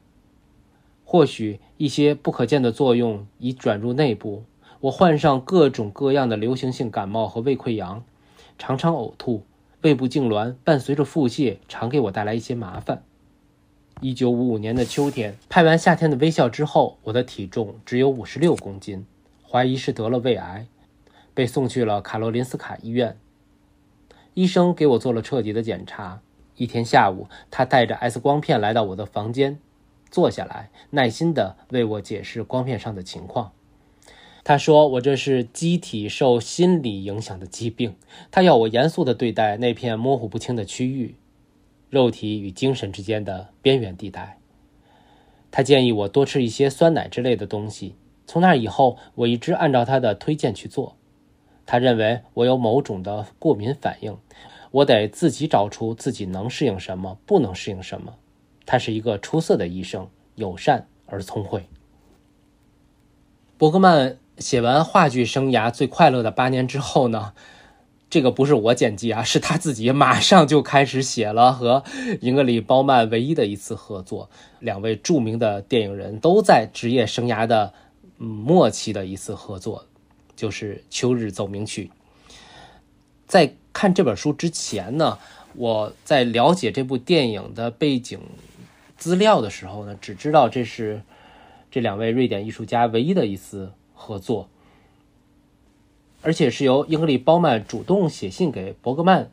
[1.04, 4.44] 或许一些不可见的作用已转入内部，
[4.80, 8.04] 我患上各种各样的流行性感冒和胃溃疡，
[8.58, 9.42] 常常呕吐，
[9.82, 13.02] 胃部痉挛伴随着腹泻，常给我带来一些麻烦。
[14.00, 19.06] 一九五五年的秋天，拍完《夏天的微笑》之后，我的体重只有五十六公斤，
[19.48, 20.66] 怀疑是得了胃癌，
[21.32, 23.16] 被送去了卡罗林斯卡医院。
[24.36, 26.20] 医生给我做了彻底的检查，
[26.56, 29.58] 一天下午，他带着 X 光片来到我的房间，
[30.10, 33.52] 坐下来，耐心地为我解释光片上的情况。
[34.44, 37.96] 他说：“我这是机体受心理影响的疾病。”
[38.30, 41.14] 他要我严肃地对待那片模糊不清的区域，
[41.88, 44.36] 肉体与精神之间的边缘地带。
[45.50, 47.94] 他建议我多吃一些酸奶之类的东西。
[48.26, 50.94] 从那以后，我一直按照他的推荐去做。
[51.66, 54.16] 他认为我有某种的过敏反应，
[54.70, 58.14] 我得自己找出自己能适应什么，不能适应什么。
[58.64, 61.66] 他是一个出色的医生，友善而聪慧。
[63.58, 64.16] 伯格曼。
[64.38, 67.32] 写完话剧生涯最快乐的八年之后呢，
[68.10, 71.82] 这个不是我剪辑啊，是他自己马上就开始写了和
[72.20, 74.28] 英格里褒曼唯一的一次合作。
[74.60, 77.72] 两位著名的电影人都在职业生涯的
[78.18, 79.86] 末期的一次合作，
[80.36, 81.90] 就是《秋日奏鸣曲》。
[83.26, 85.18] 在看这本书之前呢，
[85.54, 88.20] 我在了解这部电影的背景
[88.96, 91.02] 资料的时候呢，只知道这是
[91.70, 93.72] 这两位瑞典艺术家唯一的一次。
[93.98, 94.50] 合作，
[96.20, 99.30] 而且是由英格丽·褒曼主动写信给伯格曼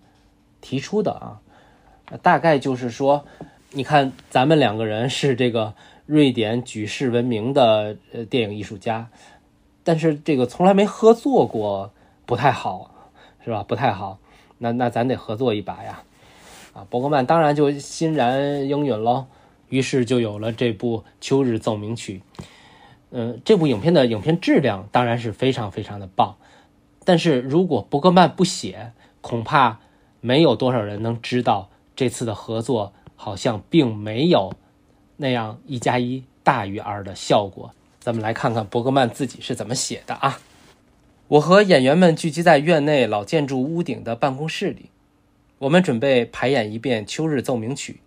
[0.62, 1.42] 提出的啊，
[2.22, 3.26] 大概就是说，
[3.72, 5.76] 你看咱们两个人是这个
[6.06, 9.10] 瑞典举世闻名的呃电影艺术家，
[9.84, 11.92] 但是这个从来没合作过，
[12.26, 12.92] 不太好，
[13.44, 13.64] 是吧？
[13.64, 14.18] 不太好，
[14.60, 16.04] 那那咱得合作一把呀，
[16.74, 19.26] 啊，伯格曼当然就欣然应允喽，
[19.70, 22.22] 于是就有了这部《秋日奏鸣曲》。
[23.12, 26.36] 嗯，这部影片的影片质量当然是非常非常的棒，
[27.04, 29.80] 但是如果伯格曼不写，恐怕
[30.22, 34.54] 没有多少人能知道这次的合作好像并没有
[35.18, 37.72] 那样一加一大于二的效果。
[38.04, 40.42] 咱们来看看伯格曼自己是怎么写的啊！
[41.30, 44.90] 我和演员们聚集在院内老建筑屋顶的办公室里，
[45.60, 48.02] 我们准备排演一遍《秋日奏鸣曲》。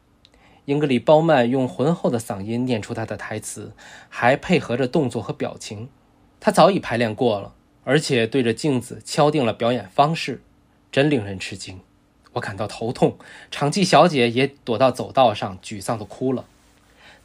[0.66, 3.72] 英格里·褒曼用浑厚的嗓音念出他的台词，
[4.10, 5.88] 还配合着动作和表情。
[6.38, 10.42] 他早已排练过了，而且对着镜子敲定了表演方式，
[10.92, 11.80] 真令人吃惊。
[12.34, 13.16] 我感到头痛，
[13.50, 16.44] 场记小姐也躲到走道上，沮丧地哭了。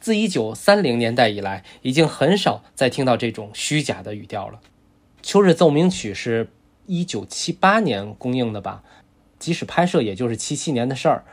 [0.02, 4.60] 自1930年代以来，已经很少再听到这种虚假的语调了。
[5.22, 6.50] 《秋日奏鸣曲》是
[6.84, 8.82] 一九七八年公映的吧？
[9.38, 11.24] 即使拍摄，也就是七七年的事儿。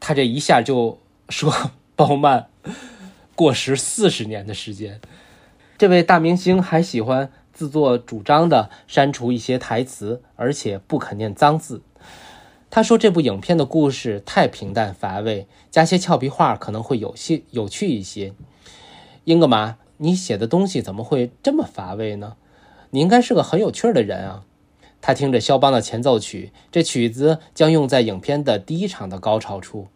[0.00, 0.98] 他这一下就。
[1.30, 2.48] 说鲍曼
[3.36, 5.00] 过时四十年的时间，
[5.78, 11.82] 这位大明星还喜欢自作主张的删除一些台词，而且不肯念脏字。
[12.70, 18.32] 他说这部影片的故事太平淡乏味，加些俏皮话可能会有些有趣一些。
[19.24, 22.36] 英格玛，你写的东西怎么会这么乏味呢？
[22.90, 24.44] 你应该是个很有趣的人啊。
[25.02, 29.88] 他听着肖邦的前奏曲，这曲子将用在影片的第一场的高潮处。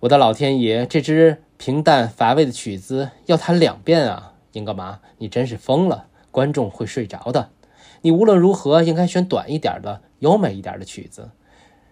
[0.00, 4.34] 我的老天爷，这支平淡乏味的曲子要弹两遍啊！
[4.52, 6.06] 英格玛，你真是疯了！
[6.30, 7.50] 观众会睡着的。
[8.02, 11.30] 你无论如何应该选短一点的、优美一点的曲子。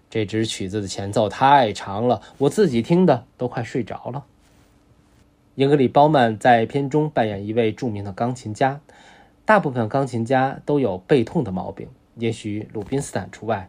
[0.08, 4.24] 这支曲子的前奏太长了，我自己听的都快睡着了。
[5.56, 8.80] 英格里·褒曼在片中扮演一位著名的钢琴家，
[9.44, 13.68] 大部分钢琴家都有背痛的毛病，也许鲁宾斯坦除外。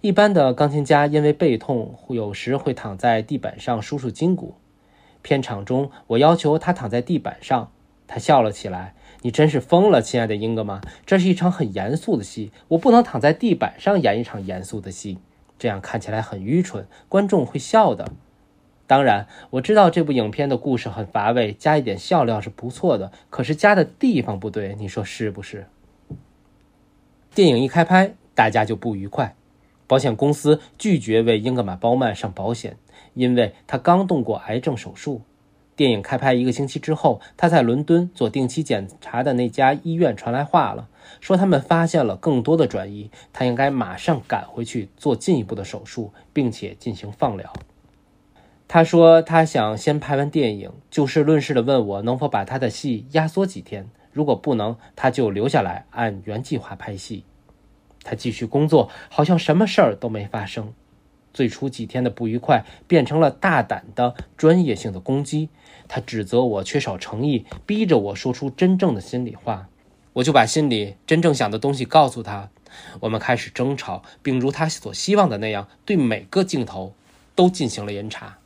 [0.00, 4.54] 一般的钢琴家因为背痛，有时会躺在地板上舒舒筋骨。
[5.20, 7.70] 片场中，我要求他躺在地板上，
[8.06, 8.94] 他笑了起来。
[9.22, 10.80] 你真是疯了，亲爱的英格玛！
[11.04, 15.18] 这是一场很严肃的戏，我不能躺在地板上演一场严肃的戏，
[15.58, 18.12] 这样看起来很愚蠢，观众会笑的。
[18.86, 25.66] 当然，我知道这部影片的故事很乏味，加一点笑料是不错的，可是加的地方不对，你说是不是？
[27.34, 29.34] 电影一开拍，大家就不愉快。
[29.86, 32.76] 保险公司拒绝为英格玛·褒曼上保险，
[33.14, 35.22] 因为他刚动过癌症手术。
[35.78, 40.88] 电影开拍一个星期之后，他在伦敦做定期检查的那家医院传来话了，
[41.20, 47.52] 说他们发现了更多的转移，他应该马上赶回去做进一步的手术，并且进行放疗。
[48.66, 57.22] 他说他想先拍完电影，就事论事地问我能否把他的戏压缩几天，如果不能，他就留下来按原计划拍戏。
[58.02, 60.72] 他继续工作，好像什么事儿都没发生。
[61.32, 65.50] 最初几天的不愉快变成了大胆的专业性的攻击。
[65.88, 69.68] 他指责我缺少诚意，逼着我说出真正的心里话。
[70.12, 72.50] 我就把心里真正想的东西告诉他。
[73.00, 76.94] 我们开始争吵，并如他所希望的那样，对每个镜头
[77.34, 78.38] 都进行了严查。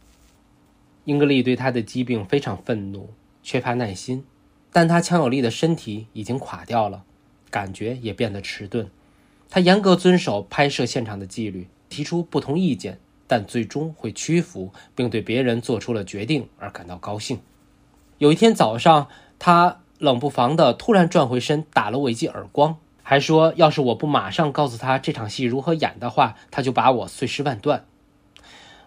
[1.05, 3.11] 英格丽对他的疾病非常愤怒，
[3.43, 4.25] 缺乏耐心，
[4.71, 7.03] 但他强有力的身体已经垮掉了，
[7.51, 8.89] 感觉也变得迟钝。
[9.51, 13.01] 他严格遵守拍摄现场的纪律，提出不同意见，
[13.33, 17.41] 但最终会屈服，并对别人做出了决定而感到高兴。
[18.19, 19.09] 有一天早上，
[19.39, 27.87] 他冷不防地突然转回身，打了我一记耳光，还说：“要是我不马上告诉他这场戏如何演的话，他就把我碎尸万段。”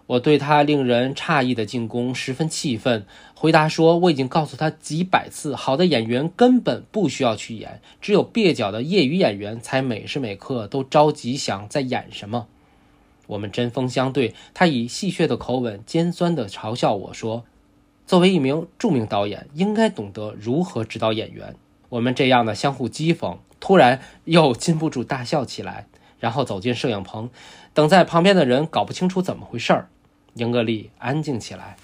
[0.06, 12.46] 我对他令人诧异的进攻十分气愤，回答说：“我已经告诉他几百次，好的演员根本不需要去演，只有蹩脚的业余演员才每时每刻都着急想在演什么。”
[13.28, 17.44] 我们针锋相对，他以戏谑的口吻尖酸地嘲笑我说
[18.06, 21.56] ：“作为一名著名导演，应该懂得如何指导演员。”
[21.90, 25.88] 我们这样的相互讥讽，突然又禁不住大笑起来，
[26.20, 27.30] 然后走进摄影棚，
[27.74, 29.90] 等在旁边的人搞不清楚怎么回事儿。
[30.34, 31.78] 英格丽安静起来，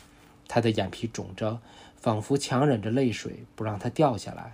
[0.47, 1.59] 她的眼皮肿着，
[1.95, 4.53] 仿佛强忍着泪水不让它掉下来。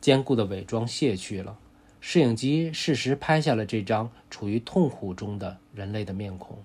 [0.00, 1.56] 坚固的伪装卸去了，
[2.00, 6.58] 摄影机适时拍下了这张处于痛苦中的人类的面孔。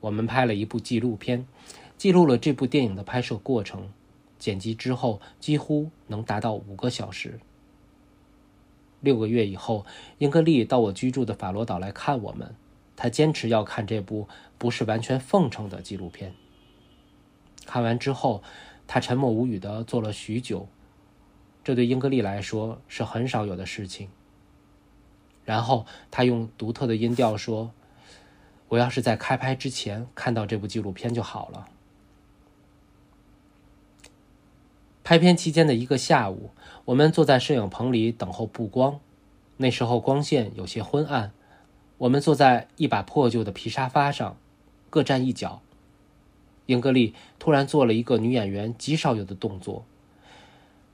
[0.00, 1.46] 我们拍了一部纪录片，
[1.96, 3.88] 记录了这部电影的拍摄过程。
[4.38, 7.38] 剪辑之后几乎能达到五个小时。
[9.00, 9.86] 六个月以后，
[10.18, 12.54] 英格丽到我居住的法罗岛来看我们。
[12.96, 14.28] 他坚持要看这部
[14.58, 16.34] 不是完全奉承的纪录片。
[17.64, 18.42] 看完之后，
[18.86, 20.68] 他沉默无语地坐了许久，
[21.64, 24.08] 这对英格丽来说是很少有的事情。
[25.44, 27.72] 然后他用独特的音调说
[28.68, 31.68] ：“我要是在开拍之前看到这部纪录片就好了。”
[35.02, 36.50] 拍片期间的一个下午，
[36.86, 39.00] 我们坐在摄影棚里等候布光，
[39.58, 41.32] 那时候光线有些昏暗。
[41.98, 44.36] 我们坐在一把破旧的皮沙发上，
[44.88, 45.60] 各站一角。
[46.66, 49.84] 英格丽突然做了一个女演员极少有的动作，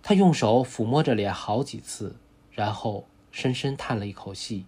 [0.03, 2.17] 他用手抚摸着脸好几次，
[2.51, 4.67] 然后深深叹了一口气，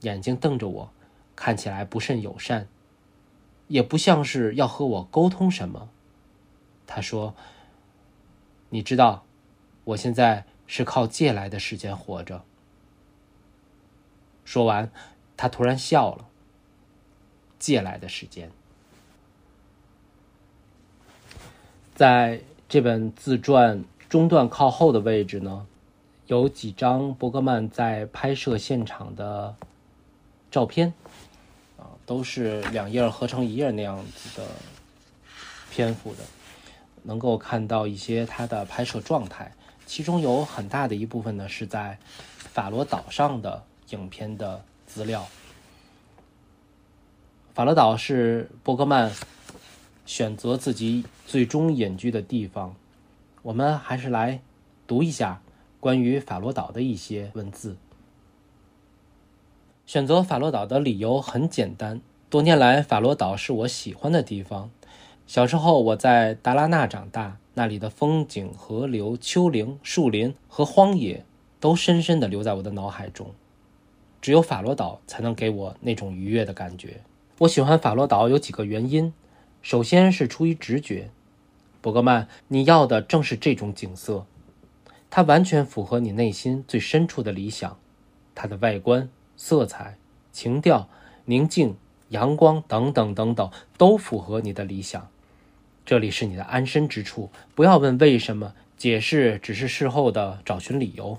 [0.00, 0.90] 眼睛瞪着我，
[1.34, 2.68] 看起来不甚友善，
[3.68, 5.88] 也不像是要和我沟通什么。
[6.86, 7.34] 他说
[8.70, 9.24] ：“你知道，
[9.84, 12.44] 我现在是靠借来的时间活着。”
[14.44, 14.90] 说完。
[15.38, 16.28] 他突然笑了。
[17.58, 18.50] 借来的时间，
[21.94, 25.66] 在这本自传中段靠后的位置呢，
[26.26, 29.54] 有几张伯格曼在拍摄现场的
[30.50, 30.94] 照片，
[31.76, 34.46] 啊，都是两页合成一页那样子的
[35.70, 36.20] 篇幅的，
[37.02, 39.52] 能够看到一些他的拍摄状态。
[39.86, 41.98] 其中有很大的一部分呢是在
[42.38, 45.26] 法罗岛上的影片的资料。
[47.54, 49.12] 法罗岛是伯格曼
[50.04, 52.74] 选择自己最终隐居的地方。
[53.46, 54.40] 我们还是来
[54.88, 55.40] 读一下
[55.78, 57.76] 关于法罗岛的一些文字。
[59.86, 64.68] 选择法罗岛的理由很简单：多年来，法罗岛是我喜欢的地方。
[65.28, 71.24] 小时候我在达拉纳长大，那里的风景、河流、丘陵、树林和荒野
[71.60, 73.30] 都深深地留在我的脑海中。
[74.20, 77.00] 只有法罗岛才能给我那种愉悦的感觉。
[77.38, 79.14] 我喜欢法罗岛有几个原因，
[79.62, 81.10] 首先是出于直觉，
[81.86, 84.26] 伯格曼，你要的正是这种景色，
[85.08, 87.78] 它完全符合你内心最深处的理想，
[88.34, 89.96] 它的外观、色彩、
[90.32, 90.88] 情调、
[91.26, 91.76] 宁静、
[92.08, 95.08] 阳光等等等等都符合你的理想，
[95.84, 101.16] 这里是你的安身之处，不要问为什么，解释只是事后的找寻理由。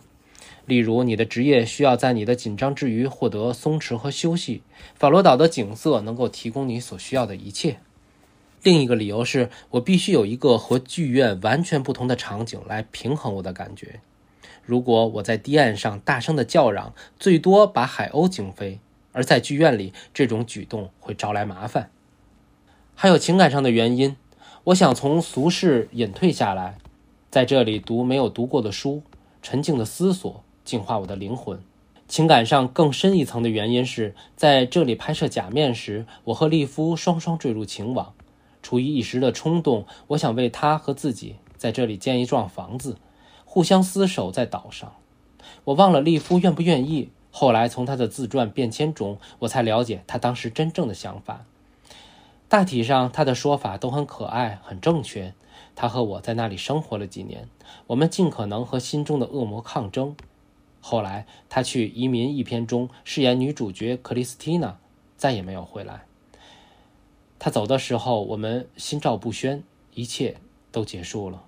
[0.66, 4.64] 例如，你的职业需要在你的紧张之余获得松弛和休息，
[4.96, 7.80] 法罗岛的景色能够提供你所需要的一切。
[8.64, 14.00] 另一个理由是我必须有一个和剧院完全不同的场景来平衡我的感觉。
[14.66, 18.80] 如果我在堤岸上大声的叫嚷，最多把海鸥惊飞；
[19.14, 21.90] 而在剧院里，这种举动会招来麻烦。
[22.94, 24.18] 还有情感上的原因，
[24.66, 26.78] 我想从俗世隐退下来，
[27.30, 29.04] 在这里读没有读过的书，
[29.42, 30.44] 沉静的思索。
[30.66, 31.58] 净化我的灵魂。
[32.10, 38.14] 情感上更深一层的原因是在这里拍摄《假面》时，我和利夫双双坠入情网。
[38.68, 42.98] 出于一时的冲动，我想为他和自己在这里建一幢房子，
[43.46, 44.94] 互相厮守在岛上。
[45.64, 47.10] 我忘了利夫愿不愿意。
[47.32, 51.46] 后来从他的自传变迁中，我才了解他当时真正的想法。
[52.50, 55.34] 大体上，他的说法都很可爱，很正确。
[55.74, 57.48] 他和我在那里生活了几年，
[57.88, 60.14] 我们尽可能和心中的恶魔抗争。
[60.82, 64.78] 后来，他去《移民》一篇中饰演女主角克里斯蒂娜，
[65.16, 66.07] 再也没有回来。
[67.40, 69.64] 他走的时候，我们心照不宣，
[69.94, 70.38] 一切
[70.72, 71.44] 都结束了。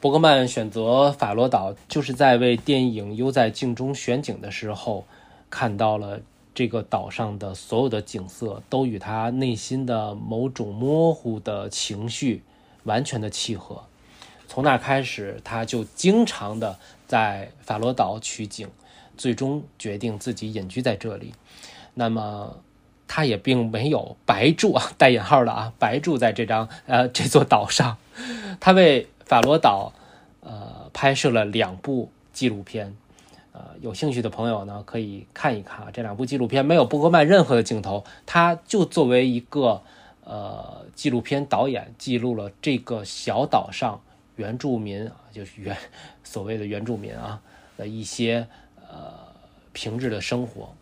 [0.00, 5.04] 伯格曼选择法罗岛，就是在为电影《悠在镜中选景》的时候，
[5.50, 6.20] 看到了
[6.54, 12.42] 这个岛上的所有的景色都与他内心的某种模糊的情绪
[12.84, 13.82] 完全的契合。
[14.48, 18.68] 从那开始，他就经常的在法罗岛取景，
[19.16, 21.34] 最终决定自己隐居在这里。
[21.92, 22.56] 那么，
[23.12, 27.96] 他也并没有白住啊，带引号的啊，白住在这张呃 这座岛上。
[28.60, 29.92] 他为法罗岛
[30.38, 32.94] 呃拍摄了两部纪录片。
[33.52, 35.88] 呃，有兴趣的朋友呢，可以看一看啊。
[35.92, 39.82] 这两部纪录片没有布格曼任何的镜头，他就作为一个
[40.22, 44.00] 呃纪录片导演，记录了这个小岛上
[44.36, 45.76] 原住民啊，就是原
[46.22, 47.40] 所谓的原住民啊
[47.76, 48.46] 的一些
[48.88, 49.12] 呃
[49.72, 50.72] 平日的生活。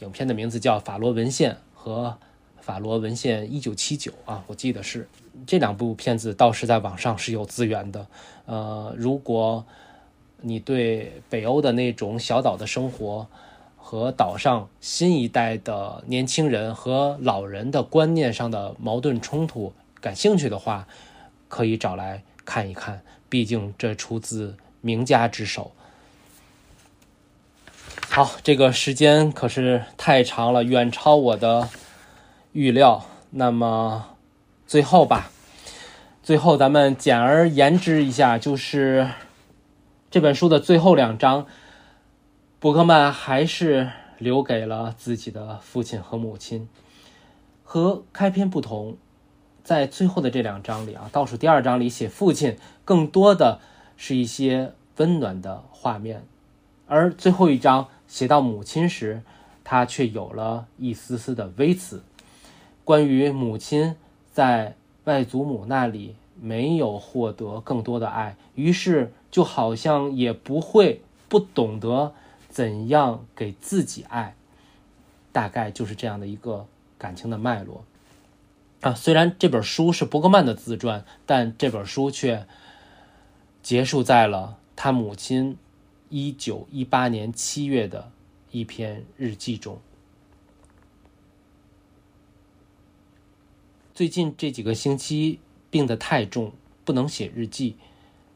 [0.00, 2.18] 影片的名字叫《法罗文献》和
[2.60, 5.08] 《法罗文献一九七九》啊，我记得是
[5.46, 8.04] 这两部片子，倒是在网上是有资源的。
[8.46, 9.64] 呃，如果
[10.40, 13.28] 你对北欧的那种小岛的生活，
[13.76, 20.86] 和岛上新一代的年轻人和老人的观念上的矛盾冲突感兴趣的话，
[21.48, 23.00] 可以找来看一看。
[23.30, 25.70] 毕竟这出自名家之手。
[28.10, 31.68] 好，这个时间可是太长了，远超我的
[32.52, 33.04] 预料。
[33.30, 34.16] 那么
[34.66, 35.30] 最后吧，
[36.22, 39.08] 最后咱们简而言之一下，就是。
[40.10, 41.44] 这本书的最后两章，
[42.58, 46.66] 伯克曼还是留给了自己的父亲和母亲。
[47.62, 48.96] 和开篇不同，
[49.62, 52.56] 在最后的这两章里啊，倒数第二章里写父亲，
[52.86, 53.60] 更多的
[53.98, 56.20] 是一些温暖的画面；
[56.86, 59.22] 而最后一章写到母亲时，
[59.62, 62.02] 他却有了一丝丝的微词，
[62.84, 63.94] 关于母亲
[64.32, 66.16] 在外祖母那里。
[66.40, 72.14] 没有获得更多的爱，于是就好像也不会不懂得
[72.48, 74.36] 怎样给自己爱，
[75.32, 76.64] 大概就是这样的一个
[76.96, 77.82] 感情的脉络
[78.82, 78.94] 啊。
[78.94, 82.46] 虽然这本书是伯格曼的自传，但这本书却
[83.60, 85.56] 结束在了他母亲
[86.10, 88.10] 一九一八年七月的
[88.50, 89.78] 一篇日记中。
[93.94, 95.40] 最近这几个星期。
[95.70, 96.52] 病得太重，
[96.82, 97.76] 不能写日记。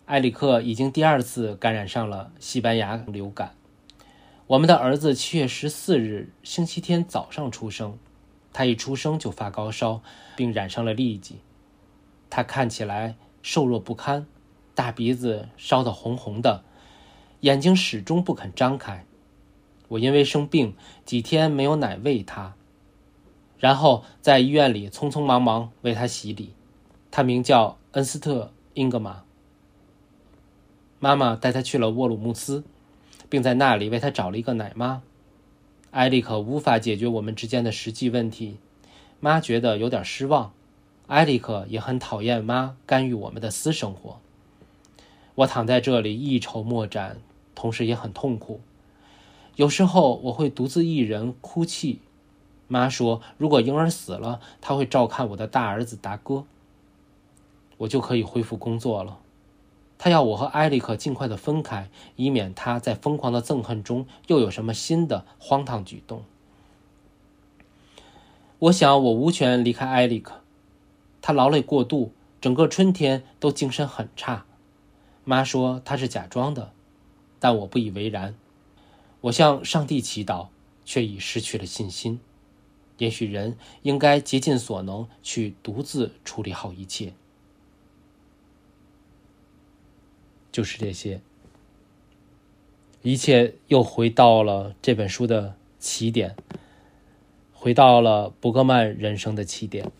[0.04, 3.54] 埃里克已经第二次感染上了西班牙流感。
[4.48, 7.98] 我们的儿子七月十四日星期天早上出生，
[8.52, 10.02] 他一出生就发高烧，
[10.36, 11.36] 并染上了痢疾。
[12.28, 14.26] 他看起来瘦弱不堪，
[14.74, 16.64] 大鼻子烧得红红的，
[17.42, 19.04] 眼睛始终不肯张开。
[19.88, 20.74] 我因为生病，
[21.04, 22.54] 几天没有奶喂他，
[23.58, 26.54] 然后在医院里匆匆忙忙为他洗礼。
[27.10, 29.24] 他名叫恩斯特·英格玛。
[30.98, 32.64] 妈妈带他去了沃鲁姆斯，
[33.28, 35.02] 并在那里为他找了一个奶妈。
[35.90, 38.56] 埃里克无法解决我们之间的实际问题，
[39.18, 40.52] 妈觉得有点失望。
[41.08, 44.20] 埃里克也很讨厌妈干预我们的私生活。
[45.34, 47.18] 我躺在这里一筹莫展，
[47.54, 48.60] 同时也很痛苦。
[49.56, 52.00] 有时候我会独自一人哭泣。
[52.68, 56.44] 妈说，如果婴儿死了，她会照看我的大儿子达哥。
[57.78, 59.18] 我就可以恢复工作了。
[59.98, 66.24] 他要我和埃里克尽快的分开，以免他在疯狂的憎恨中又有什么新的荒唐举动。
[68.58, 70.40] 我想我无权离开埃里克，
[71.20, 74.44] 他劳累过度，整个春天都精神很差。
[75.24, 76.72] 妈说他是假装的，
[77.42, 78.36] 但我不以为然。
[79.22, 80.46] 我向上帝祈祷，
[80.84, 82.20] 却已失去了信心。
[82.98, 87.14] 也许人应该竭尽所能去独自处理好一切。
[90.52, 91.20] 就是这些，
[93.02, 96.36] 一切又回到了这本书的起点，
[97.52, 99.90] 回到了伯格曼人生的起点。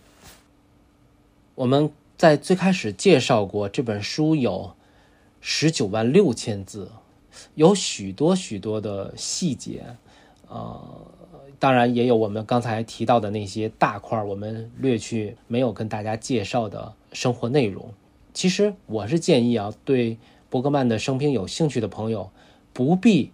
[1.57, 4.77] 我们在最开始介绍过，这本书有
[5.41, 6.93] 十九万六千字，
[7.55, 9.85] 有许多许多的细节，
[10.49, 10.81] 呃，
[11.59, 17.93] 当然也有我们刚才提到的那些大块我们略去没有跟大家介绍的生活内容。
[18.35, 20.19] 其实我是建议啊，对。
[20.51, 22.31] 伯格曼的生平有兴趣的朋友，
[22.75, 23.33] 不必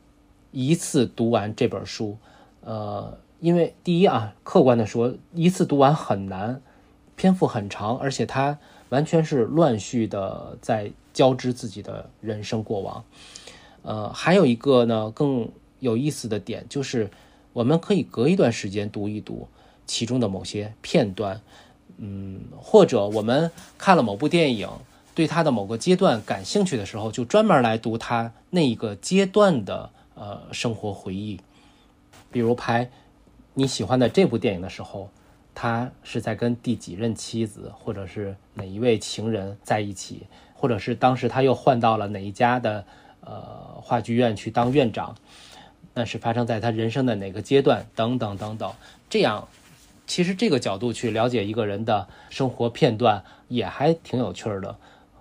[0.53, 2.17] 一次读完这本书，
[2.61, 6.63] 呃，因为第一啊，客观的说，一次读完很难，
[7.17, 8.57] 篇幅很长，而且他
[8.91, 13.05] 完全是乱序的在交织自己的人生过往。
[13.83, 15.49] 呃，还有一个呢更
[15.81, 17.11] 有意思的点就是，
[17.53, 19.49] 我们可以隔一段时间读一读
[19.87, 21.41] 其中的某些片段，
[21.97, 24.69] 嗯，或者我们看了某部电影。
[25.15, 31.41] 对他的某个阶段感兴趣的时候，就专门来读他那一个阶段的呃生活回忆，
[32.31, 32.85] 比如拍
[33.55, 35.11] 《你喜欢的这部电影的时候，
[35.57, 40.23] 他是在跟第几任妻子或者是哪一位情人在一起，
[40.55, 42.87] 或者是当时他又换到了哪一家的
[43.21, 45.15] 呃话剧院去当院长，
[45.95, 48.73] 那是发生在他人生的哪个阶段等等等等。
[49.11, 49.49] 这样，
[50.07, 54.77] 其实这个角度去了解一个人的生活片段也还挺有趣的，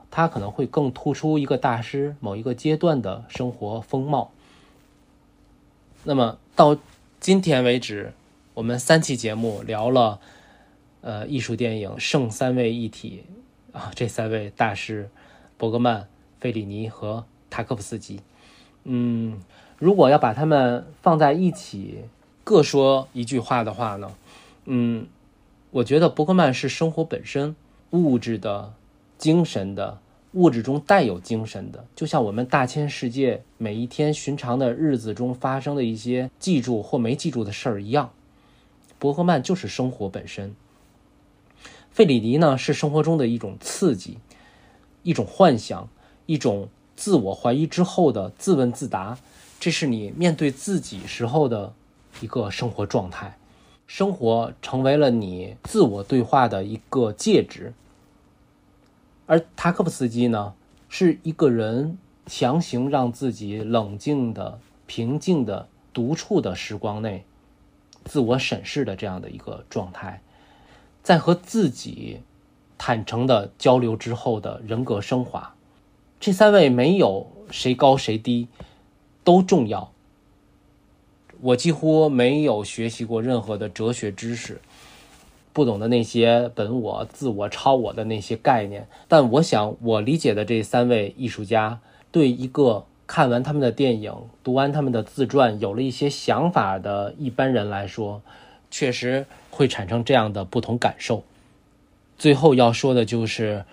[0.09, 4.31] 他可能会更突出一个大师某一个阶段的生活风貌。
[6.03, 6.77] 那么到
[7.19, 8.13] 今天为止，
[8.53, 10.19] 我们三期节目聊了，
[11.01, 13.23] 呃，艺术电影圣三位一体
[13.73, 15.09] 啊，这三位大师，
[15.57, 16.07] 伯格曼、
[16.39, 17.25] 费里尼和
[17.57, 18.19] 塔可夫斯基。
[18.83, 19.39] 嗯，
[19.79, 22.01] 如果要把他们放在一起，
[22.43, 24.13] 各说一句话的话呢，
[24.65, 25.07] 嗯，
[25.71, 27.55] 我觉得伯格曼是生活本身，
[27.89, 28.73] 物质的、
[29.17, 29.97] 精神的。
[30.33, 38.11] 物质中带有精神的，就像我们大千世界每一天寻常的日子中发生的一些记住或没记住的事儿一样。
[38.99, 40.53] 伯格曼就是生活本身。
[41.89, 44.19] 费里尼呢，是生活中的一种刺激，
[45.01, 45.89] 一种幻想，
[46.27, 49.17] 一种自我怀疑之后的自问自答。
[49.59, 51.71] 这是你面对自己时候的
[52.19, 53.37] 一个生活状态。
[53.87, 57.73] 生活成为了你自我对话的一个介质。
[59.25, 60.53] 而塔可夫斯基呢，
[60.89, 67.23] 是一个人强行让自己冷静的、平静的、独处的时光内，
[68.03, 70.21] 自我审视的这样的一个状态，
[71.01, 72.21] 在和自己
[72.77, 75.55] 坦诚的交流之后的人格升华。
[76.19, 78.47] 这三位没有谁高谁低，
[79.23, 79.91] 都重要。
[81.41, 84.59] 我几乎没有学习过任何的哲学知识。
[85.53, 91.79] 不懂的那些本我、自我、超我的那些概念，但我想我理解的这三位艺术家，
[92.11, 94.13] 对一个看完他们的电影、
[94.43, 98.21] 读完他们的自传、有了一些想法的一般人来说，
[98.69, 101.23] 确实会产生这样的不同感受。
[102.19, 103.65] 最后要说的就是，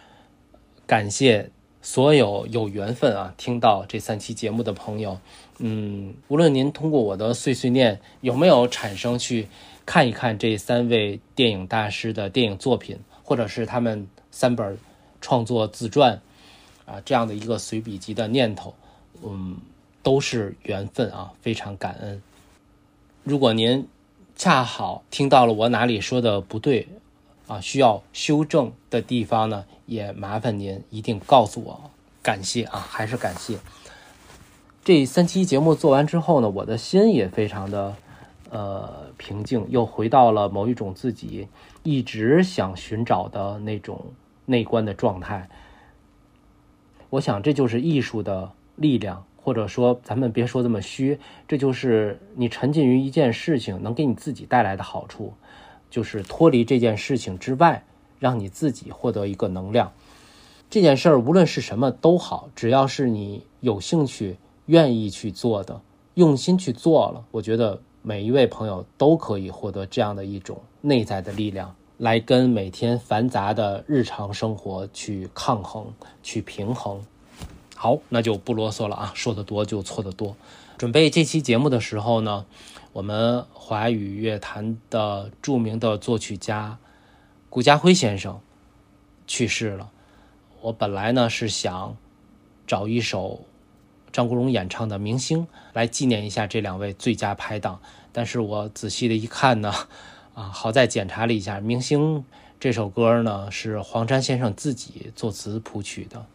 [0.87, 1.51] 感谢
[1.85, 5.21] 所有有缘分啊听到这三期节目的朋友。
[5.59, 9.47] 嗯，无论您通过我的碎碎念有没有产生去。
[9.87, 14.79] 看一看这三位电影大师的电影作品，或者是他们三本
[15.21, 16.23] 创作自传，
[16.87, 18.75] 啊，这样的一个随笔集的念头，
[19.23, 19.59] 嗯，
[20.03, 22.23] 都是缘分啊，非常感恩。
[23.25, 23.87] 如果您
[24.35, 26.89] 恰好听到了我哪里说的不对，
[27.47, 31.91] 啊，需要修正的地方呢，也麻烦您一定告诉我，
[32.23, 33.59] 感谢啊，还是感谢。
[34.85, 37.97] 这三期节目做完之后呢，我的心也非常的。
[38.51, 41.49] 呃，平静又回到了某一种自己
[41.83, 44.13] 一直想寻找的那种
[44.45, 45.49] 内观的状态。
[47.11, 51.19] 我想这就是艺术的力量，或者说咱们别说这么虚，
[51.49, 55.33] 这就是你沉浸于一件事情能给你自己带来的好处，
[55.95, 57.85] 就是脱离这件事情之外，
[58.19, 59.93] 让你自己获得一个能量。
[60.69, 65.81] 这件事儿无论是什么都好，只要是你有兴趣、愿意去做的，
[66.15, 67.81] 用心去做了，我觉得。
[68.07, 75.87] 每一位朋友都可以获得这样的一种内在的力量，来跟每天繁杂的日常生活去抗衡、
[76.23, 77.01] 去平衡。
[77.75, 80.37] 好，那就不啰嗦了啊，说的多就错的多。
[80.77, 82.45] 准备这期节目的时候呢，
[82.95, 86.79] 我们华语乐坛的著名的作曲家
[87.51, 88.41] 顾家辉先生
[89.27, 89.91] 去世了。
[90.61, 91.97] 我本来呢是想
[92.69, 93.47] 找一首。
[94.13, 95.41] 张国荣演唱的《明星》
[95.73, 97.81] 来纪念一下这两位最佳拍档，
[98.13, 99.75] 但是我仔细的一看呢，
[100.35, 102.19] 啊，好在检查了一下，《明星》
[102.61, 106.27] 这首歌呢是黄沾先生自己作词谱曲的，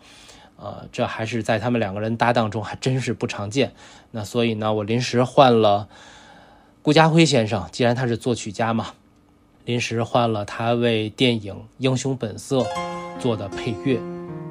[0.57, 3.71] 呃，这还是在他们两个人搭档中还真是不常见。
[4.11, 5.87] 那所以呢，我临时换了
[6.81, 8.87] 顾家辉先生，既然他是作曲家嘛，
[9.65, 12.61] 临时换了他为电影《英雄本色》
[13.19, 13.99] 做的配乐，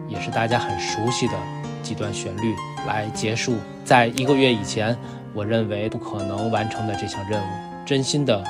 [0.09, 1.35] 也是大家很熟悉的。
[1.83, 2.55] 几段旋律
[2.87, 4.95] 来结束，在一个月以前，
[5.33, 7.47] 我认为不可能完成的这项任务。
[7.87, 8.45] 真心的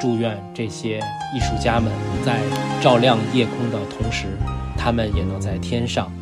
[0.00, 0.98] 祝愿这些
[1.34, 1.90] 艺术家们
[2.24, 2.40] 在
[2.80, 4.28] 照亮夜空的同时，
[4.76, 6.12] 他们也能在天上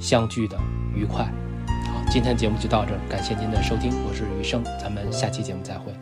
[0.00, 0.56] 相聚的
[0.94, 1.24] 愉快。
[1.66, 5.95] 好，今天节目就到这儿，感谢您的收听，我是余生，咱们下期节目再会。